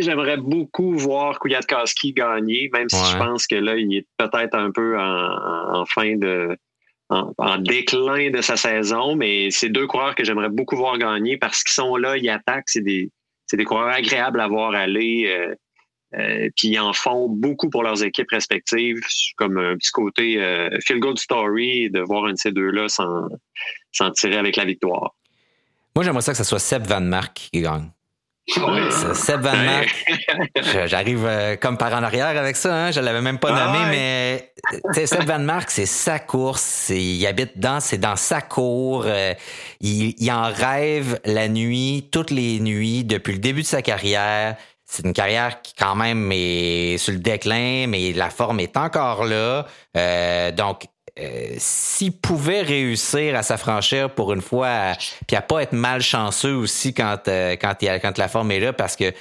[0.00, 4.72] j'aimerais beaucoup voir Kouyatkowski gagner, même si je pense que là, il est peut-être un
[4.72, 6.56] peu en fin de
[7.38, 11.62] en, déclin de sa saison, mais c'est deux coureurs que j'aimerais beaucoup voir gagner parce
[11.62, 13.10] qu'ils sont là, ils attaquent, c'est des,
[13.52, 15.26] des coureurs agréables à voir aller.
[15.26, 15.54] Euh,
[16.14, 19.00] euh, puis ils en font beaucoup pour leurs équipes respectives,
[19.36, 24.10] comme un petit côté euh, feel good story de voir un de ces deux-là s'en
[24.10, 25.14] tirer avec la victoire.
[25.94, 27.90] Moi, j'aimerais ça que ce soit Seb Van Mark qui gagne.
[28.48, 30.04] Seb Van Mark.
[30.86, 32.90] J'arrive euh, comme par en arrière avec ça, hein?
[32.90, 37.80] je l'avais même pas nommé, mais Seb Van Mark, c'est sa course, il habite dans,
[37.80, 39.34] c'est dans sa cour, euh,
[39.80, 44.56] il, il, en rêve la nuit, toutes les nuits, depuis le début de sa carrière.
[44.84, 49.24] C'est une carrière qui quand même est sur le déclin, mais la forme est encore
[49.24, 49.66] là.
[49.96, 50.84] Euh, donc,
[51.18, 54.92] euh, s'il pouvait réussir à s'affranchir pour une fois,
[55.26, 58.72] puis à pas être malchanceux aussi quand euh, quand, il, quand la forme est là,
[58.72, 59.12] parce que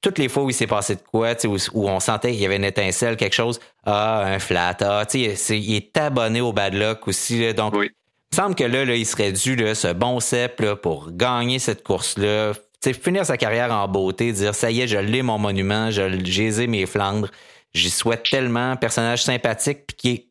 [0.00, 2.46] toutes les fois où il s'est passé de quoi, où, où on sentait qu'il y
[2.46, 6.52] avait une étincelle, quelque chose, ah, un flat, ah, tu sais, il est abonné au
[6.52, 9.92] bad luck aussi, donc il me semble que là, là, il serait dû là, ce
[9.92, 14.82] bon cep là, pour gagner cette course-là, finir sa carrière en beauté, dire ça y
[14.82, 17.28] est, je l'ai mon monument, j'ai mes Flandres,
[17.74, 20.29] j'y souhaite tellement, personnage sympathique, puis qui est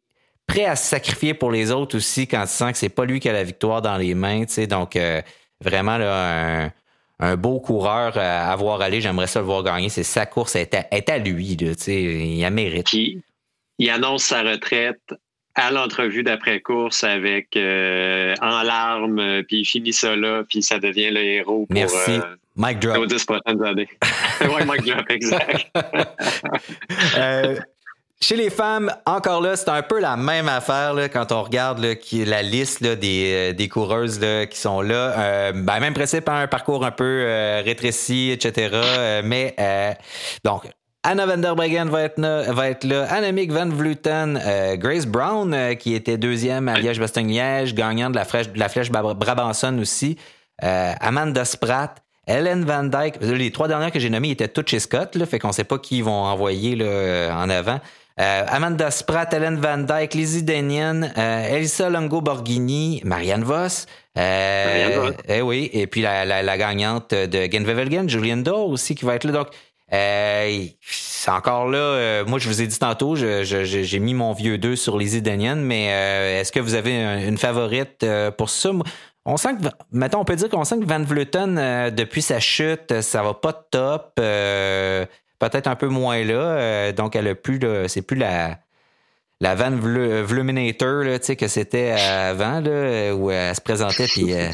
[0.49, 3.19] prêt à se sacrifier pour les autres aussi quand tu sens que c'est pas lui
[3.19, 4.43] qui a la victoire dans les mains.
[4.69, 5.21] Donc euh,
[5.61, 6.71] vraiment là,
[7.19, 8.99] un, beau coureur à voir aller.
[8.99, 9.89] J'aimerais ça le voir gagner.
[9.89, 11.55] C'est sa course, est à, lui.
[11.55, 12.91] Là, tu sais, il a mérite.
[12.93, 15.13] il annonce sa retraite
[15.55, 21.11] à l'entrevue d'après-course avec euh, en larmes, puis il finit ça là, puis ça devient
[21.11, 22.11] le héros pour Merci.
[22.11, 23.05] Euh, Mike Drop.
[23.05, 23.89] 10 prochaines années.
[24.41, 25.67] ouais, Mike Drop, exact.
[28.21, 31.79] Chez les femmes, encore là, c'est un peu la même affaire là, quand on regarde
[31.79, 34.19] là, qui, la liste là, des, des coureuses
[34.51, 35.17] qui sont là.
[35.17, 38.71] Euh, ben, même principe, hein, un parcours un peu euh, rétréci, etc.
[38.73, 39.55] Euh, mais
[40.43, 40.63] donc,
[41.03, 43.07] Anna van va être là, va être là.
[43.47, 44.37] Van Vleuten,
[44.75, 49.79] Grace Brown, qui était deuxième à Liège-Bastogne-Liège, gagnant de la flèche, de la flèche Brabanson
[49.79, 50.17] aussi.
[50.61, 52.03] Amanda Spratt.
[52.27, 55.39] Ellen Van Dyke, les trois dernières que j'ai nommées étaient toutes chez Scott, là, fait
[55.39, 57.79] qu'on sait pas qui vont envoyer là, en avant.
[58.19, 63.85] Euh, Amanda Spratt, Ellen Van Dyke, Lizzie Denian, euh, Elisa Longo Borghini, Marianne Voss.
[64.17, 65.15] Euh, Marianne Voss.
[65.29, 69.15] Eh oui, et puis la, la, la gagnante de Genvevelgen, Julian Doe aussi qui va
[69.15, 69.31] être là.
[69.31, 69.47] Donc,
[69.93, 71.77] euh, c'est encore là.
[71.77, 75.55] Euh, moi, je vous ai dit tantôt, j'ai mis mon vieux 2 sur Lizzie Denian,
[75.55, 75.85] mais
[76.41, 78.05] est-ce que vous avez une favorite
[78.37, 78.71] pour ça?
[79.25, 82.99] On sent que, mettons, on peut dire qu'on sent que Van Vleuten, depuis sa chute,
[83.01, 84.19] ça va pas top
[85.39, 86.33] peut-être un peu moins là.
[86.33, 88.59] Euh, donc, elle a plus, c'est plus la,
[89.39, 94.49] la Van Vluminator là, que c'était avant, là, où elle se présentait puis euh,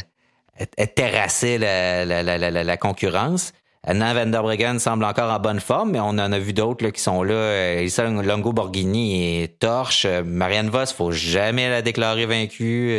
[0.78, 3.52] elle, terrassait la, la, la, la, concurrence.
[3.84, 6.90] Anna Van Der Breggen semble encore en bonne forme, mais on en a vu d'autres
[6.90, 7.74] qui sont là.
[7.74, 10.08] Elisa Longo Borghini et Torche.
[10.26, 12.98] Marianne Voss, faut jamais la déclarer vacue.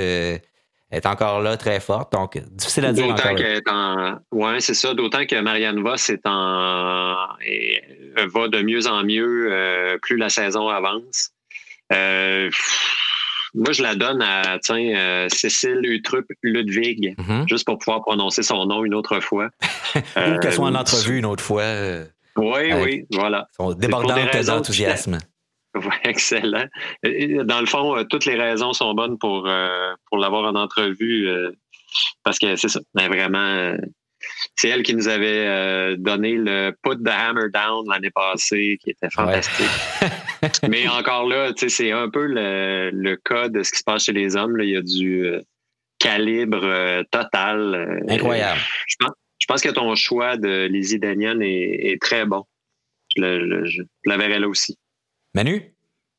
[0.92, 2.12] Est encore là, très forte.
[2.12, 3.08] Donc, difficile à dire.
[3.08, 3.34] D'autant
[3.66, 4.18] en.
[4.30, 4.94] Oui, c'est ça.
[4.94, 7.16] D'autant que Marianne Voss est en.
[7.44, 7.82] Et
[8.32, 11.30] va de mieux en mieux euh, plus la saison avance.
[11.92, 12.50] Euh,
[13.54, 17.48] moi, je la donne à tiens, euh, Cécile Utrup Ludwig, mm-hmm.
[17.48, 19.48] juste pour pouvoir prononcer son nom une autre fois.
[19.96, 21.64] Ou qu'elle soit en entrevue une autre fois.
[22.36, 23.48] oui, oui, voilà.
[23.76, 25.18] Débordante d'enthousiasme.
[26.04, 26.66] excellent.
[27.02, 31.28] Dans le fond, euh, toutes les raisons sont bonnes pour, euh, pour l'avoir en entrevue
[31.28, 31.50] euh,
[32.24, 32.80] parce que c'est ça.
[32.94, 33.76] Mais vraiment,
[34.54, 39.08] c'est elle qui nous avait donné le Put the Hammer Down l'année passée, qui était
[39.10, 39.66] fantastique.
[40.68, 44.12] Mais encore là, c'est un peu le, le, cas de ce qui se passe chez
[44.12, 44.56] les hommes.
[44.56, 44.64] Là.
[44.64, 45.32] Il y a du
[45.98, 48.02] calibre total.
[48.08, 48.60] Incroyable.
[49.38, 52.44] Je pense, que ton choix de Lizzie Daniel est, est très bon.
[53.16, 54.76] Je, je la verrai là aussi.
[55.36, 55.60] Manu?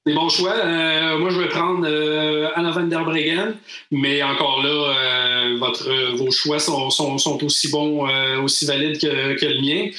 [0.05, 0.53] Des bons choix.
[0.53, 3.55] Euh, moi, je vais prendre euh, Anna van der Breggen,
[3.89, 4.93] mais encore là,
[5.57, 6.87] euh, vos choix sont,
[7.41, 8.07] aussi bons,
[8.43, 9.89] aussi valides que, le mien.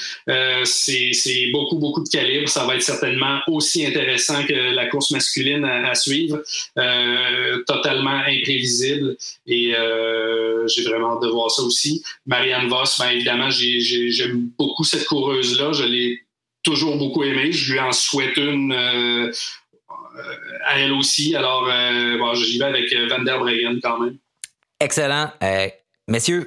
[0.65, 2.49] c'est beaucoup, beaucoup de calibre.
[2.49, 6.39] Ça va être certainement aussi intéressant que la course masculine à, suivre.
[7.67, 9.17] totalement imprévisible
[9.49, 9.75] et
[10.69, 12.05] j'ai vraiment hâte de voir ça aussi.
[12.25, 15.73] Marianne Voss, bien évidemment, j'aime beaucoup cette coureuse-là.
[15.73, 16.23] Je l'ai
[16.69, 17.51] toujours beaucoup aimé.
[17.51, 19.33] Je lui en souhaite une euh,
[20.67, 21.35] à elle aussi.
[21.35, 24.19] Alors, euh, bon, j'y vais avec euh, Van der Breggen quand même.
[24.81, 25.33] Excellent.
[26.07, 26.47] messieurs,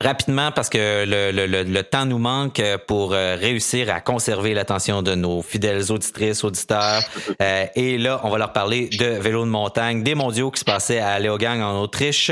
[0.00, 5.90] rapidement, parce que le, temps nous manque pour réussir à conserver l'attention de nos fidèles
[5.90, 7.02] auditrices, auditeurs.
[7.74, 11.00] et là, on va leur parler de vélo de montagne, des mondiaux qui se passaient
[11.00, 12.30] à Leogang en Autriche.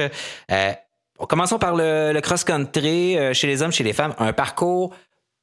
[1.28, 4.14] commençons par le cross-country chez les hommes, chez les femmes.
[4.18, 4.94] Un parcours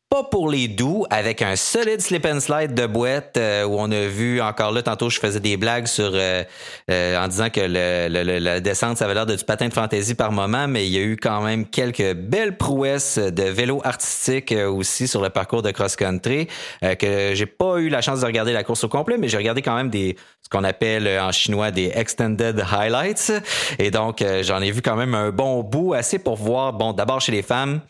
[0.10, 3.92] pas pour les doux, avec un solide slip and slide de boîte euh, où on
[3.92, 6.44] a vu encore là tantôt je faisais des blagues sur euh,
[6.90, 10.16] euh, en disant que le, la descente ça avait l'air de du patin de fantaisie
[10.16, 14.52] par moment, mais il y a eu quand même quelques belles prouesses de vélo artistique
[14.52, 16.48] aussi sur le parcours de cross country
[16.82, 19.62] que j'ai pas eu la chance de regarder la course au complet, mais j'ai regardé
[19.62, 23.32] quand même des ce qu'on appelle en chinois des extended highlights.
[23.78, 27.22] Et donc j'en ai vu quand même un bon bout assez pour voir bon d'abord
[27.22, 27.82] chez les femmes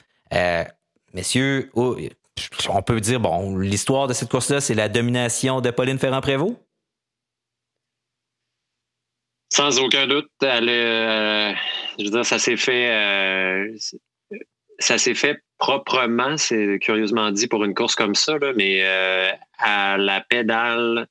[1.18, 1.98] Messieurs, oh,
[2.70, 6.56] on peut dire, bon, l'histoire de cette course-là, c'est la domination de Pauline Ferrand-Prévot?
[9.52, 10.30] Sans aucun doute.
[10.44, 11.54] Euh,
[11.98, 12.92] je veux dire, ça s'est fait.
[12.92, 13.76] Euh,
[14.80, 21.08] fait proprement, c'est curieusement dit pour une course comme ça, mais euh, à la pédale,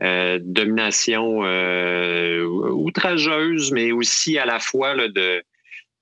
[0.00, 1.40] domination
[2.70, 5.42] outrageuse, mais aussi à la fois de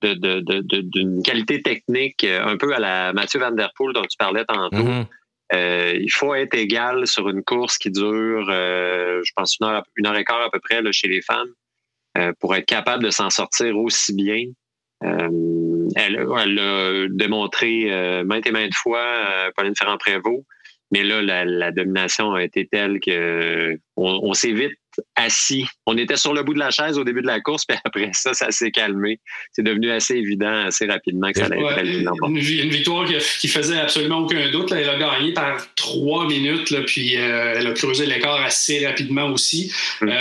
[0.01, 4.45] d'une qualité technique euh, un peu à la Mathieu Van Der Poel dont tu parlais
[4.45, 4.77] tantôt.
[4.77, 5.05] Mm-hmm.
[5.53, 9.83] Euh, il faut être égal sur une course qui dure, euh, je pense, une heure,
[9.95, 11.49] une heure et quart à peu près là, chez les femmes
[12.39, 14.45] pour être capable de s'en sortir aussi bien.
[15.03, 20.43] elle, elle a démontré maintes et maintes fois, Pauline Ferrand-Prévot,
[20.91, 24.79] mais là, la, domination a été telle que on, s'est vite
[25.15, 25.65] assis.
[25.85, 28.11] On était sur le bout de la chaise au début de la course, puis après
[28.13, 29.19] ça, ça s'est calmé.
[29.51, 33.79] C'est devenu assez évident assez rapidement que ça allait être une, une, victoire qui, faisait
[33.79, 34.71] absolument aucun doute.
[34.71, 39.27] Elle a gagné par trois minutes, là, puis euh, elle a creusé l'écart assez rapidement
[39.31, 39.71] aussi.
[40.01, 40.09] Mm.
[40.09, 40.13] Euh,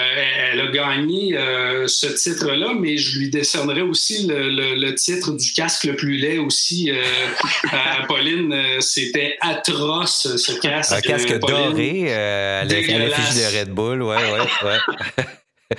[0.53, 5.85] elle a gagné euh, ce titre-là, mais je lui décernerais aussi le, titre du casque
[5.85, 6.91] le plus laid aussi
[7.73, 8.55] à Pauline.
[8.81, 10.93] C'était atroce ce casque.
[10.93, 14.79] Un casque doré à l'effigie de Red Bull, ouais, ouais, ouais.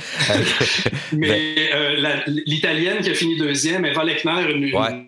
[1.13, 1.69] Mais
[2.01, 5.07] ben l'Italienne qui a fini deuxième, Eva Lechner, une,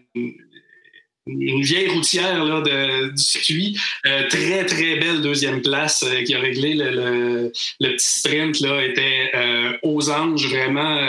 [1.29, 3.77] une vieille routière là, de, du circuit.
[4.05, 8.59] Euh, très, très belle deuxième place euh, qui a réglé le, le, petit sprint.
[8.61, 10.99] Là, était euh, aux anges, vraiment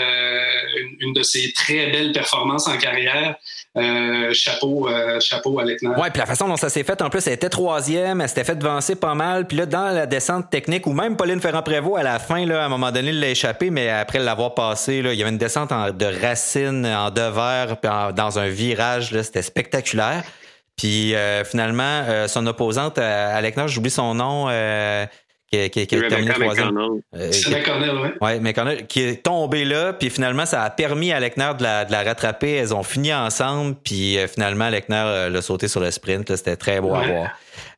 [0.76, 3.36] une, une, de ses très belles performances en carrière.
[3.76, 5.96] Euh, chapeau, euh, chapeau à Leclerc.
[5.96, 8.42] Ouais, puis la façon dont ça s'est fait, en plus, elle était troisième, elle s'était
[8.42, 9.46] fait devancer pas mal.
[9.46, 12.66] Puis là, dans la descente technique, ou même Pauline Ferrand-Prévot, à la fin, là, à
[12.66, 16.20] un moment donné, l'a échappé, mais après l'avoir passé, il y avait une descente de
[16.20, 20.24] racines en devers, puis dans un virage, c'était spectaculaire.
[20.76, 24.48] Puis euh, finalement, son opposante Leclerc, j'oublie son nom,
[25.50, 26.78] qui, qui, qui a terminé troisième.
[26.78, 28.08] Euh, c'est McConnell, oui.
[28.20, 31.84] Ouais, McConnell, qui est tombé là, puis finalement, ça a permis à Lechner de la,
[31.84, 32.52] de la rattraper.
[32.52, 36.34] Elles ont fini ensemble, puis euh, finalement, Lechner euh, l'a sauté sur le sprint.
[36.36, 37.30] C'était très beau à voir.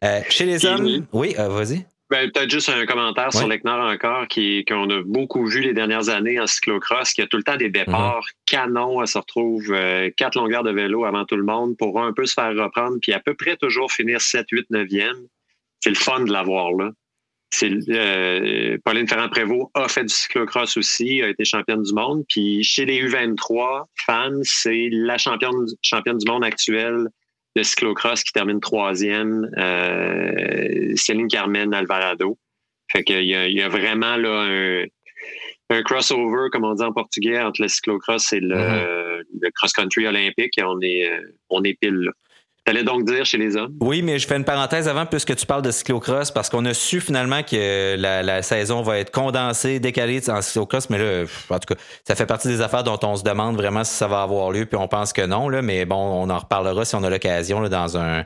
[0.05, 1.87] Euh, chez les hommes, oui, vas-y.
[2.11, 6.11] Ben, peut-être juste un commentaire sur Lechner encore, qui qu'on a beaucoup vu les dernières
[6.11, 8.51] années en cyclocross, qui a tout le temps des départs mm-hmm.
[8.51, 9.01] canons.
[9.01, 9.75] Elle se retrouve
[10.18, 13.14] quatre longueurs de vélo avant tout le monde pour un peu se faire reprendre, puis
[13.14, 15.12] à peu près toujours finir 7, 8, 9e.
[15.81, 16.91] C'est le fun de l'avoir là.
[17.62, 22.24] Euh, Pauline Ferrand-Prévot a fait du cyclocross aussi, a été championne du monde.
[22.28, 27.09] Puis chez les U23 femmes, c'est la championne, championne du monde actuelle
[27.55, 32.38] de cyclocross qui termine troisième, euh, Céline Carmen Alvarado.
[32.90, 34.86] Fait qu'il y a, il y a vraiment là
[35.70, 39.24] un, crossover, comme on dit en portugais, entre le cyclocross et le, mm-hmm.
[39.40, 40.59] le cross-country olympique.
[40.59, 41.11] Et on est,
[41.48, 42.12] on est pile là.
[42.65, 43.75] T'allais donc dire chez les hommes?
[43.81, 46.75] Oui, mais je fais une parenthèse avant puisque tu parles de cyclocross parce qu'on a
[46.75, 51.75] su finalement que la, saison va être condensée, décalée en cyclocross, mais là, en tout
[51.75, 54.53] cas, ça fait partie des affaires dont on se demande vraiment si ça va avoir
[54.53, 57.11] lieu, puis on pense que non, là, mais bon, on en reparlera si on a
[57.11, 58.25] l'occasion dans un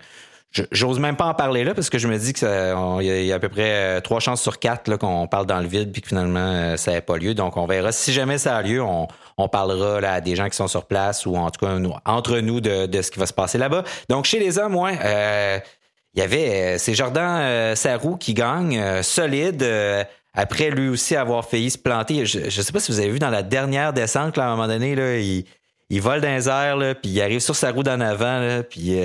[0.72, 3.38] J'ose même pas en parler là parce que je me dis qu'il y, a à
[3.38, 6.38] peu près euh, trois chances sur quatre qu'on parle dans le vide puis que finalement
[6.40, 7.34] euh, ça n'a pas lieu.
[7.34, 7.92] Donc on verra.
[7.92, 11.26] Si jamais ça a lieu, on, parlera là, à des gens qui sont sur place
[11.26, 13.84] ou en tout cas entre nous de, ce qui va se passer là-bas.
[14.08, 15.58] Donc chez les hommes, ouais, euh,
[16.14, 19.64] il y avait c'est Jordan Sarou qui gagne solide.
[20.34, 22.26] après lui aussi avoir failli se planter.
[22.26, 24.50] Je ne sais pas si vous avez vu dans la dernière descente, là, à un
[24.50, 25.44] moment donné, là, il,
[25.90, 28.62] il vole dans les airs, là, puis il arrive sur sa roue d'en avant, là,
[28.62, 28.98] puis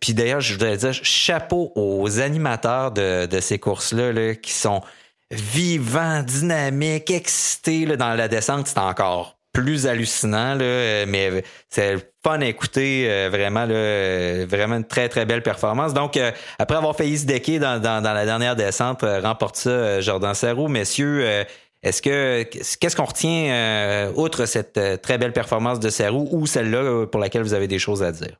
[0.00, 4.82] puis d'ailleurs, je voudrais dire chapeau aux animateurs de, ces courses-là qui sont
[5.30, 8.66] vivants, dynamiques, excités dans la descente.
[8.66, 14.84] C'est encore plus hallucinant, là, mais c'est fun à écouter, euh, vraiment, là, vraiment une
[14.84, 15.94] très, très belle performance.
[15.94, 20.34] Donc, euh, après avoir failli se decker dans, la dernière descente, euh, remporte ça Jordan
[20.34, 20.68] Serrault.
[20.68, 21.44] Messieurs,
[21.82, 27.20] est-ce que qu'est-ce qu'on retient outre cette très belle performance de Serrault ou celle-là pour
[27.20, 28.36] laquelle vous avez des choses à dire?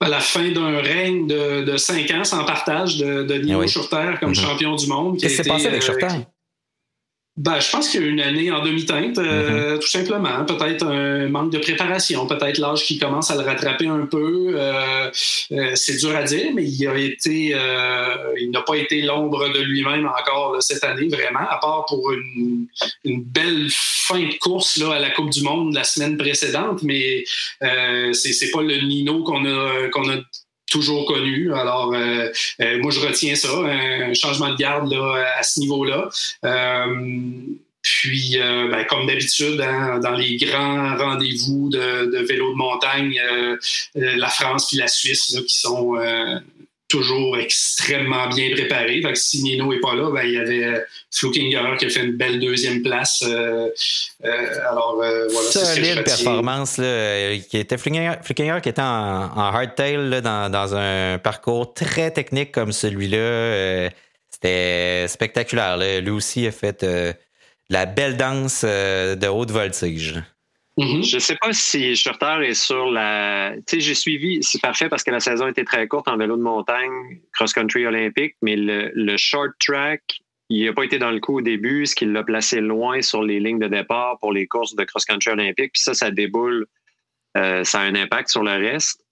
[0.00, 4.14] À la fin d'un règne de, de, cinq ans sans partage de, de Nino Schurter
[4.20, 4.40] comme mm-hmm.
[4.40, 5.18] champion du monde.
[5.18, 6.06] Qu'est-ce qui s'est passé avec Schurter?
[7.38, 9.78] Ben, je pense qu'il y a une année en demi-teinte, euh, mm-hmm.
[9.78, 10.44] tout simplement.
[10.44, 14.54] Peut-être un manque de préparation, peut-être l'âge qui commence à le rattraper un peu.
[14.56, 15.08] Euh,
[15.52, 17.56] euh, c'est dur à dire, mais il a été,
[18.40, 22.66] il n'a pas été l'ombre de lui-même encore cette année, vraiment, à part pour une,
[23.04, 26.82] une, belle fin de course là, à la Coupe du Monde la semaine précédente.
[26.82, 27.22] Mais
[27.60, 30.16] c'est, c'est pas le Nino qu'on a, qu'on a
[30.70, 31.52] toujours connu.
[31.54, 36.08] Alors, euh, euh, moi, je retiens ça, un changement de garde là, à ce niveau-là.
[36.44, 36.86] Euh,
[37.80, 43.18] puis, ben, comme d'habitude, hein, dans les grands rendez-vous de, de vélo de montagne,
[43.94, 45.96] la France et la Suisse, là, qui sont
[46.88, 49.00] toujours extrêmement bien préparé.
[49.02, 52.04] Fait que si Nino n'est pas là, ben, il y avait Flukinger qui a fait
[52.04, 53.22] une belle deuxième place.
[53.26, 53.68] Euh,
[54.24, 55.50] euh, alors, euh, voilà.
[55.50, 62.10] Solide performance, là, qui était Flukinger, qui était en, hardtail dans, dans, un parcours très
[62.10, 63.90] technique comme celui-là.
[64.30, 65.76] C'était spectaculaire.
[65.76, 66.86] Lui aussi a fait
[67.68, 70.14] la belle danse de haute voltige.
[70.78, 71.10] Mm-hmm.
[71.10, 73.52] Je ne sais pas si Schurter est sur la.
[73.66, 76.36] Tu sais, j'ai suivi, c'est parfait parce que la saison était très courte en vélo
[76.36, 80.02] de montagne, cross-country olympique, mais le, short track,
[80.50, 83.24] il n'a pas été dans le coup au début, ce qui l'a placé loin sur
[83.24, 85.72] les lignes de départ pour les courses de cross-country olympique.
[85.72, 86.66] Puis ça, ça déboule,
[87.36, 89.04] euh, ça a un impact sur le reste.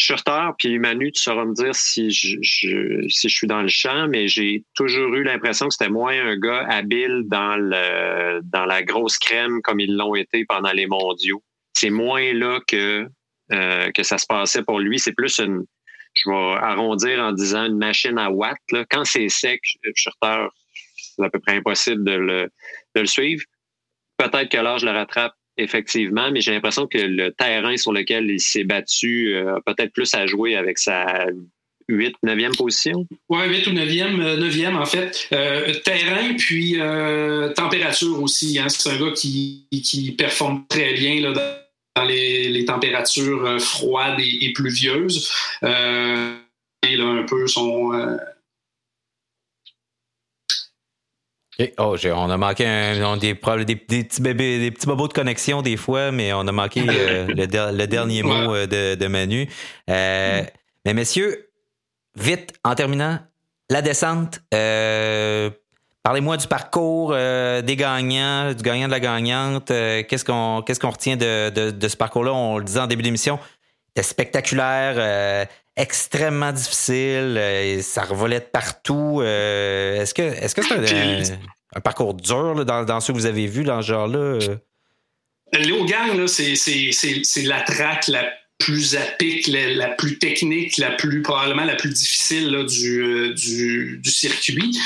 [0.00, 4.08] Schurter, puis Manu, tu sauras me dire si je, si je suis dans le champ,
[4.08, 8.82] mais j'ai toujours eu l'impression que c'était moins un gars habile dans, le, dans la
[8.82, 11.42] grosse crème comme ils l'ont été pendant les mondiaux.
[11.74, 13.08] C'est moins là que,
[13.52, 14.98] euh, que ça se passait pour lui.
[14.98, 15.66] C'est plus une,
[16.14, 18.56] je vais arrondir en disant une machine à watts.
[18.72, 18.86] Là.
[18.90, 19.60] Quand c'est sec,
[19.94, 20.46] Schurter,
[20.96, 22.50] c'est à peu près impossible de le,
[22.94, 23.44] de le suivre.
[24.16, 28.40] Peut-être que l'âge le rattrape effectivement, mais j'ai l'impression que le terrain sur lequel il
[28.40, 31.26] s'est battu euh, a peut-être plus à jouer avec sa
[31.88, 33.06] 8, 9e position?
[33.28, 35.28] Oui, 8 ou 9e, 9e en fait.
[35.32, 38.58] Euh, terrain, puis euh, température aussi.
[38.58, 38.68] Hein.
[38.68, 41.32] C'est un gars qui, qui performe très bien là,
[41.96, 45.30] dans les, températures froides et, pluvieuses.
[45.62, 47.92] il a un peu son
[51.78, 52.64] Oh, on a manqué
[53.20, 53.34] des,
[53.64, 57.26] des, petits bébés, des petits bobos de connexion des fois, mais on a manqué euh,
[57.36, 59.48] le, dernier mot euh, de, Manu.
[59.88, 60.42] Euh,
[60.84, 61.50] mais messieurs,
[62.16, 63.18] vite, en terminant,
[63.68, 64.40] la descente.
[66.02, 69.66] Parlez-moi du parcours des gagnants, du gagnant de la gagnante.
[69.68, 72.32] qu'est-ce qu'on qu'est-ce qu'on retient de, de ce parcours-là?
[72.32, 73.38] On le disait en début d'émission.
[73.88, 75.46] C'était spectaculaire
[75.80, 77.36] extrêmement difficile.
[77.38, 79.20] Euh, ça revolait de partout.
[79.20, 81.36] Euh, est-ce que est-ce que c'est
[81.74, 84.18] un, parcours dur dans, dans ceux que vous avez vus dans ce genre-là?
[84.18, 84.56] Euh?
[85.52, 88.24] Léo Gang, c'est la traque la
[88.58, 89.00] plus à
[89.48, 94.78] la, plus technique, la plus probablement la plus difficile du, du, circuit.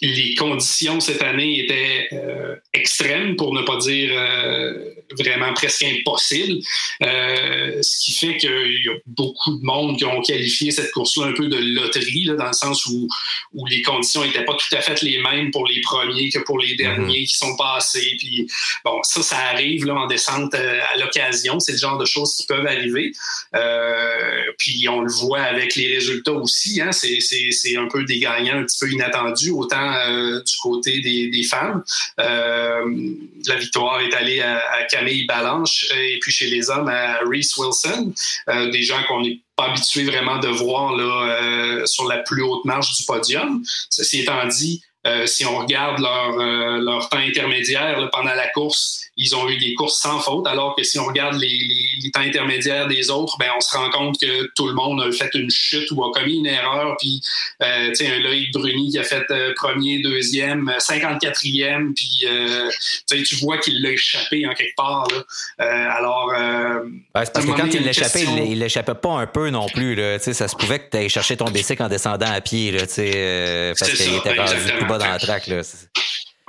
[0.00, 2.08] Les conditions cette année étaient
[2.72, 4.12] extrêmes, pour ne pas dire
[5.18, 6.60] vraiment presque impossible.
[7.02, 11.26] Euh, ce qui fait qu'il y a beaucoup de monde qui ont qualifié cette course-là
[11.26, 13.08] un peu de loterie, là, dans le sens où,
[13.54, 16.58] où les conditions n'étaient pas tout à fait les mêmes pour les premiers que pour
[16.58, 17.26] les derniers mhm.
[17.26, 18.16] qui sont passés.
[18.18, 18.46] Puis
[18.84, 21.60] bon, ça, ça arrive là, en descente euh, à l'occasion.
[21.60, 23.12] C'est le genre de choses qui peuvent arriver.
[23.54, 26.80] Euh, puis on le voit avec les résultats aussi.
[26.80, 31.42] Hein, c'est un peu des gagnants un petit peu inattendus, autant euh, du côté des,
[31.42, 31.82] femmes.
[32.18, 37.18] la victoire est allée à, à Camille Balanche euh, et puis chez les hommes à
[37.26, 38.12] Reese Wilson,
[38.48, 42.42] euh, des gens qu'on n'est pas habitué vraiment de voir là, euh, sur la plus
[42.42, 43.62] haute marche du podium.
[43.88, 44.82] Ceci étant dit,
[45.26, 46.36] si on regarde leur,
[46.80, 50.82] leur temps intermédiaire pendant la course, ils ont eu des courses sans faute, alors que
[50.82, 51.58] si on regarde les,
[52.02, 55.12] les, temps intermédiaires des autres, ben on se rend compte que tout le monde a
[55.12, 56.96] fait une chute ou a commis une erreur.
[56.98, 57.20] Puis,
[57.62, 62.70] euh, tu sais, un Loïc Bruni qui a fait euh, premier, deuxième, 54e, puis euh,
[63.06, 65.06] tu vois qu'il l'a échappé en quelque part.
[65.10, 65.18] Là.
[65.66, 66.32] Euh, alors,
[67.16, 69.94] c'est parce que quand il l'échappait, il l'échappait pas un peu non plus.
[69.94, 70.18] Là.
[70.18, 72.80] sais, ça se pouvait que tu ailles chercher ton bicycle en descendant à pied, là,
[72.80, 74.54] parce qu'il était rendu
[74.90, 75.56] bas dans la.
[75.56, 75.62] Là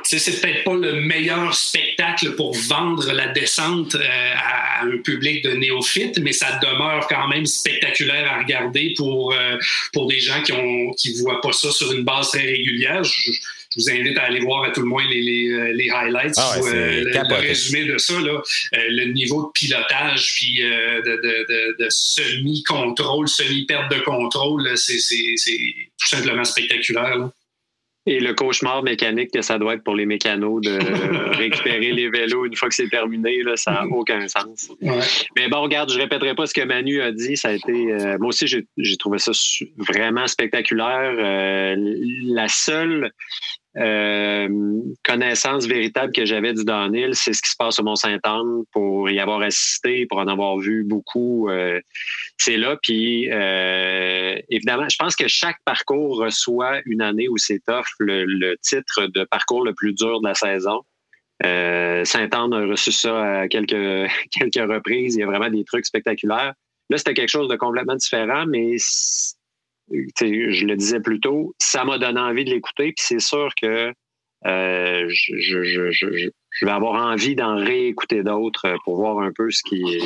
[0.03, 5.51] c'est peut-être pas le meilleur spectacle pour vendre la descente euh, à un public de
[5.51, 9.57] néophytes, mais ça demeure quand même spectaculaire à regarder pour, euh,
[9.93, 13.03] pour des gens qui ont qui voient pas ça sur une base très régulière.
[13.03, 13.31] Je,
[13.77, 16.59] vous invite à aller voir à tout le moins les, les, euh, les highlights ah
[16.59, 18.41] ou le, résumé de ça, là,
[18.73, 26.07] le niveau de pilotage puis de, de, de, de semi-contrôle, semi-perte de contrôle, c'est tout
[26.07, 27.15] simplement spectaculaire.
[27.15, 27.31] Là.
[28.07, 32.45] Et le cauchemar mécanique que ça doit être pour les mécanos de récupérer les vélos
[32.45, 34.71] une fois que c'est terminé, là, ça n'a aucun sens.
[35.35, 37.37] Mais bon, regarde, je répéterai pas ce que Manu a dit.
[37.37, 39.31] Ça a été, euh, moi aussi, j'ai trouvé ça
[39.77, 41.13] vraiment spectaculaire.
[41.17, 41.75] Euh,
[42.23, 43.11] la seule
[43.77, 44.49] euh,
[45.03, 49.19] connaissance véritable que j'avais du downhill, c'est ce qui se passe au Mont-Saint-Anne pour y
[49.19, 51.49] avoir assisté, pour en avoir vu beaucoup.
[51.49, 51.79] Euh,
[52.37, 52.77] c'est là.
[52.81, 58.55] Puis euh, évidemment, je pense que chaque parcours reçoit une année où c'est off le,
[58.61, 60.81] titre de parcours le plus dur de la saison.
[61.43, 65.15] Saint-Anne a reçu ça à quelques, quelques reprises.
[65.15, 66.53] Il y a vraiment des trucs spectaculaires.
[66.89, 68.75] Là, c'était quelque chose de complètement différent, mais
[69.93, 73.93] je le disais plus tôt, ça m'a donné envie de l'écouter, puis c'est sûr que
[74.47, 80.01] euh, je, vais avoir envie d'en réécouter d'autres pour voir un peu ce qui,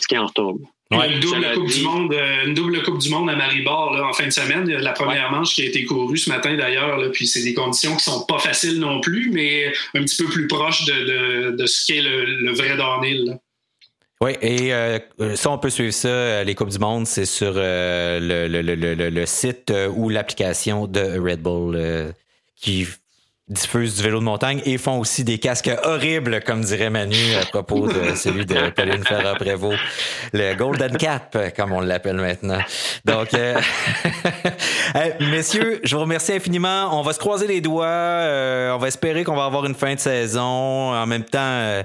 [0.00, 0.58] ce qui en retourne.
[0.92, 4.26] une, double coupe du monde, euh, une double Coupe du Monde à Maribor en fin
[4.26, 4.70] de semaine.
[4.70, 8.04] La première manche qui a été courue ce matin d'ailleurs, puis c'est des conditions qui
[8.04, 12.24] sont pas faciles non plus, mais un petit peu plus proches de, ce qu'est le,
[12.24, 13.40] le vrai downhill.
[14.24, 14.98] Oui, et euh,
[15.34, 19.70] ça, on peut suivre ça, euh, les Coupes du Monde, c'est sur euh, le, site
[19.94, 22.14] ou l'application de Red Bull
[22.56, 22.88] qui
[23.48, 27.44] diffuse du vélo de montagne et font aussi des casques horribles, comme dirait Manu à
[27.44, 29.74] propos de celui de Pauline Ferrand-Prévôt,
[30.32, 32.60] le Golden Cap, comme on l'appelle maintenant.
[33.04, 33.28] Donc,
[35.20, 36.98] messieurs, je vous remercie infiniment.
[36.98, 37.84] On va se croiser les doigts.
[37.84, 40.40] on va espérer qu'on va avoir une fin de saison.
[40.94, 41.84] En même temps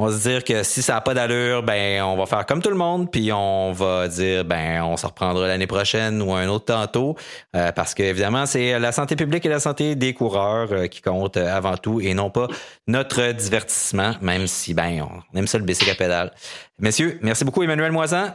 [0.00, 2.62] On va se dire que si ça n'a pas d'allure, ben on va faire comme
[2.62, 6.48] tout le monde, puis on va dire ben on se reprendra l'année prochaine ou un
[6.48, 7.16] autre tantôt,
[7.54, 11.02] euh, parce que évidemment c'est la santé publique et la santé des coureurs euh, qui
[11.02, 12.48] comptent avant tout et non pas
[12.86, 16.32] notre divertissement, même si ben on aime ça le baisser la pédale.
[16.78, 18.28] Messieurs, merci beaucoup Emmanuel Moisan,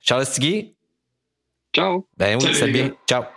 [0.00, 0.74] Charles Stigui.
[1.72, 2.08] Ciao.
[2.16, 2.90] Ben oui, salut bien.
[3.08, 3.33] Ciao.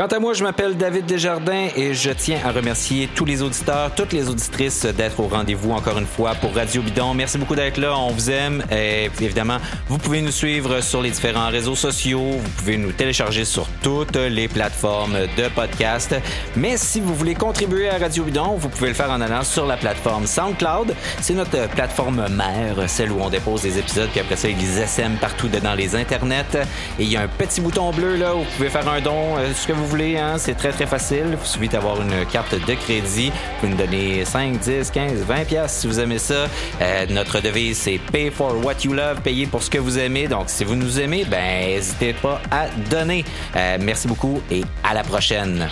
[0.00, 3.94] Quant à moi, je m'appelle David Desjardins et je tiens à remercier tous les auditeurs,
[3.94, 7.12] toutes les auditrices d'être au rendez-vous encore une fois pour Radio Bidon.
[7.12, 8.64] Merci beaucoup d'être là, on vous aime.
[8.70, 13.66] Évidemment, vous pouvez nous suivre sur les différents réseaux sociaux, vous pouvez nous télécharger sur
[13.82, 16.14] toutes les plateformes de podcast.
[16.56, 19.66] Mais si vous voulez contribuer à Radio Bidon, vous pouvez le faire en allant sur
[19.66, 20.94] la plateforme SoundCloud.
[21.20, 24.80] C'est notre plateforme mère, celle où on dépose des épisodes, puis après ça, ils les
[24.80, 26.56] SM partout dans les internets.
[26.98, 29.36] Et il y a un petit bouton bleu là où vous pouvez faire un don,
[29.36, 31.36] euh, ce que vous voulez, hein, c'est très très facile.
[31.40, 33.30] Il suffit d'avoir une carte de crédit.
[33.30, 36.46] Vous pouvez nous donner 5, 10, 15, 20 pièces si vous aimez ça.
[36.80, 40.28] Euh, notre devise c'est Pay for what you love, payer pour ce que vous aimez.
[40.28, 43.24] Donc si vous nous aimez, ben n'hésitez pas à donner.
[43.56, 45.68] Euh, merci beaucoup et à la prochaine.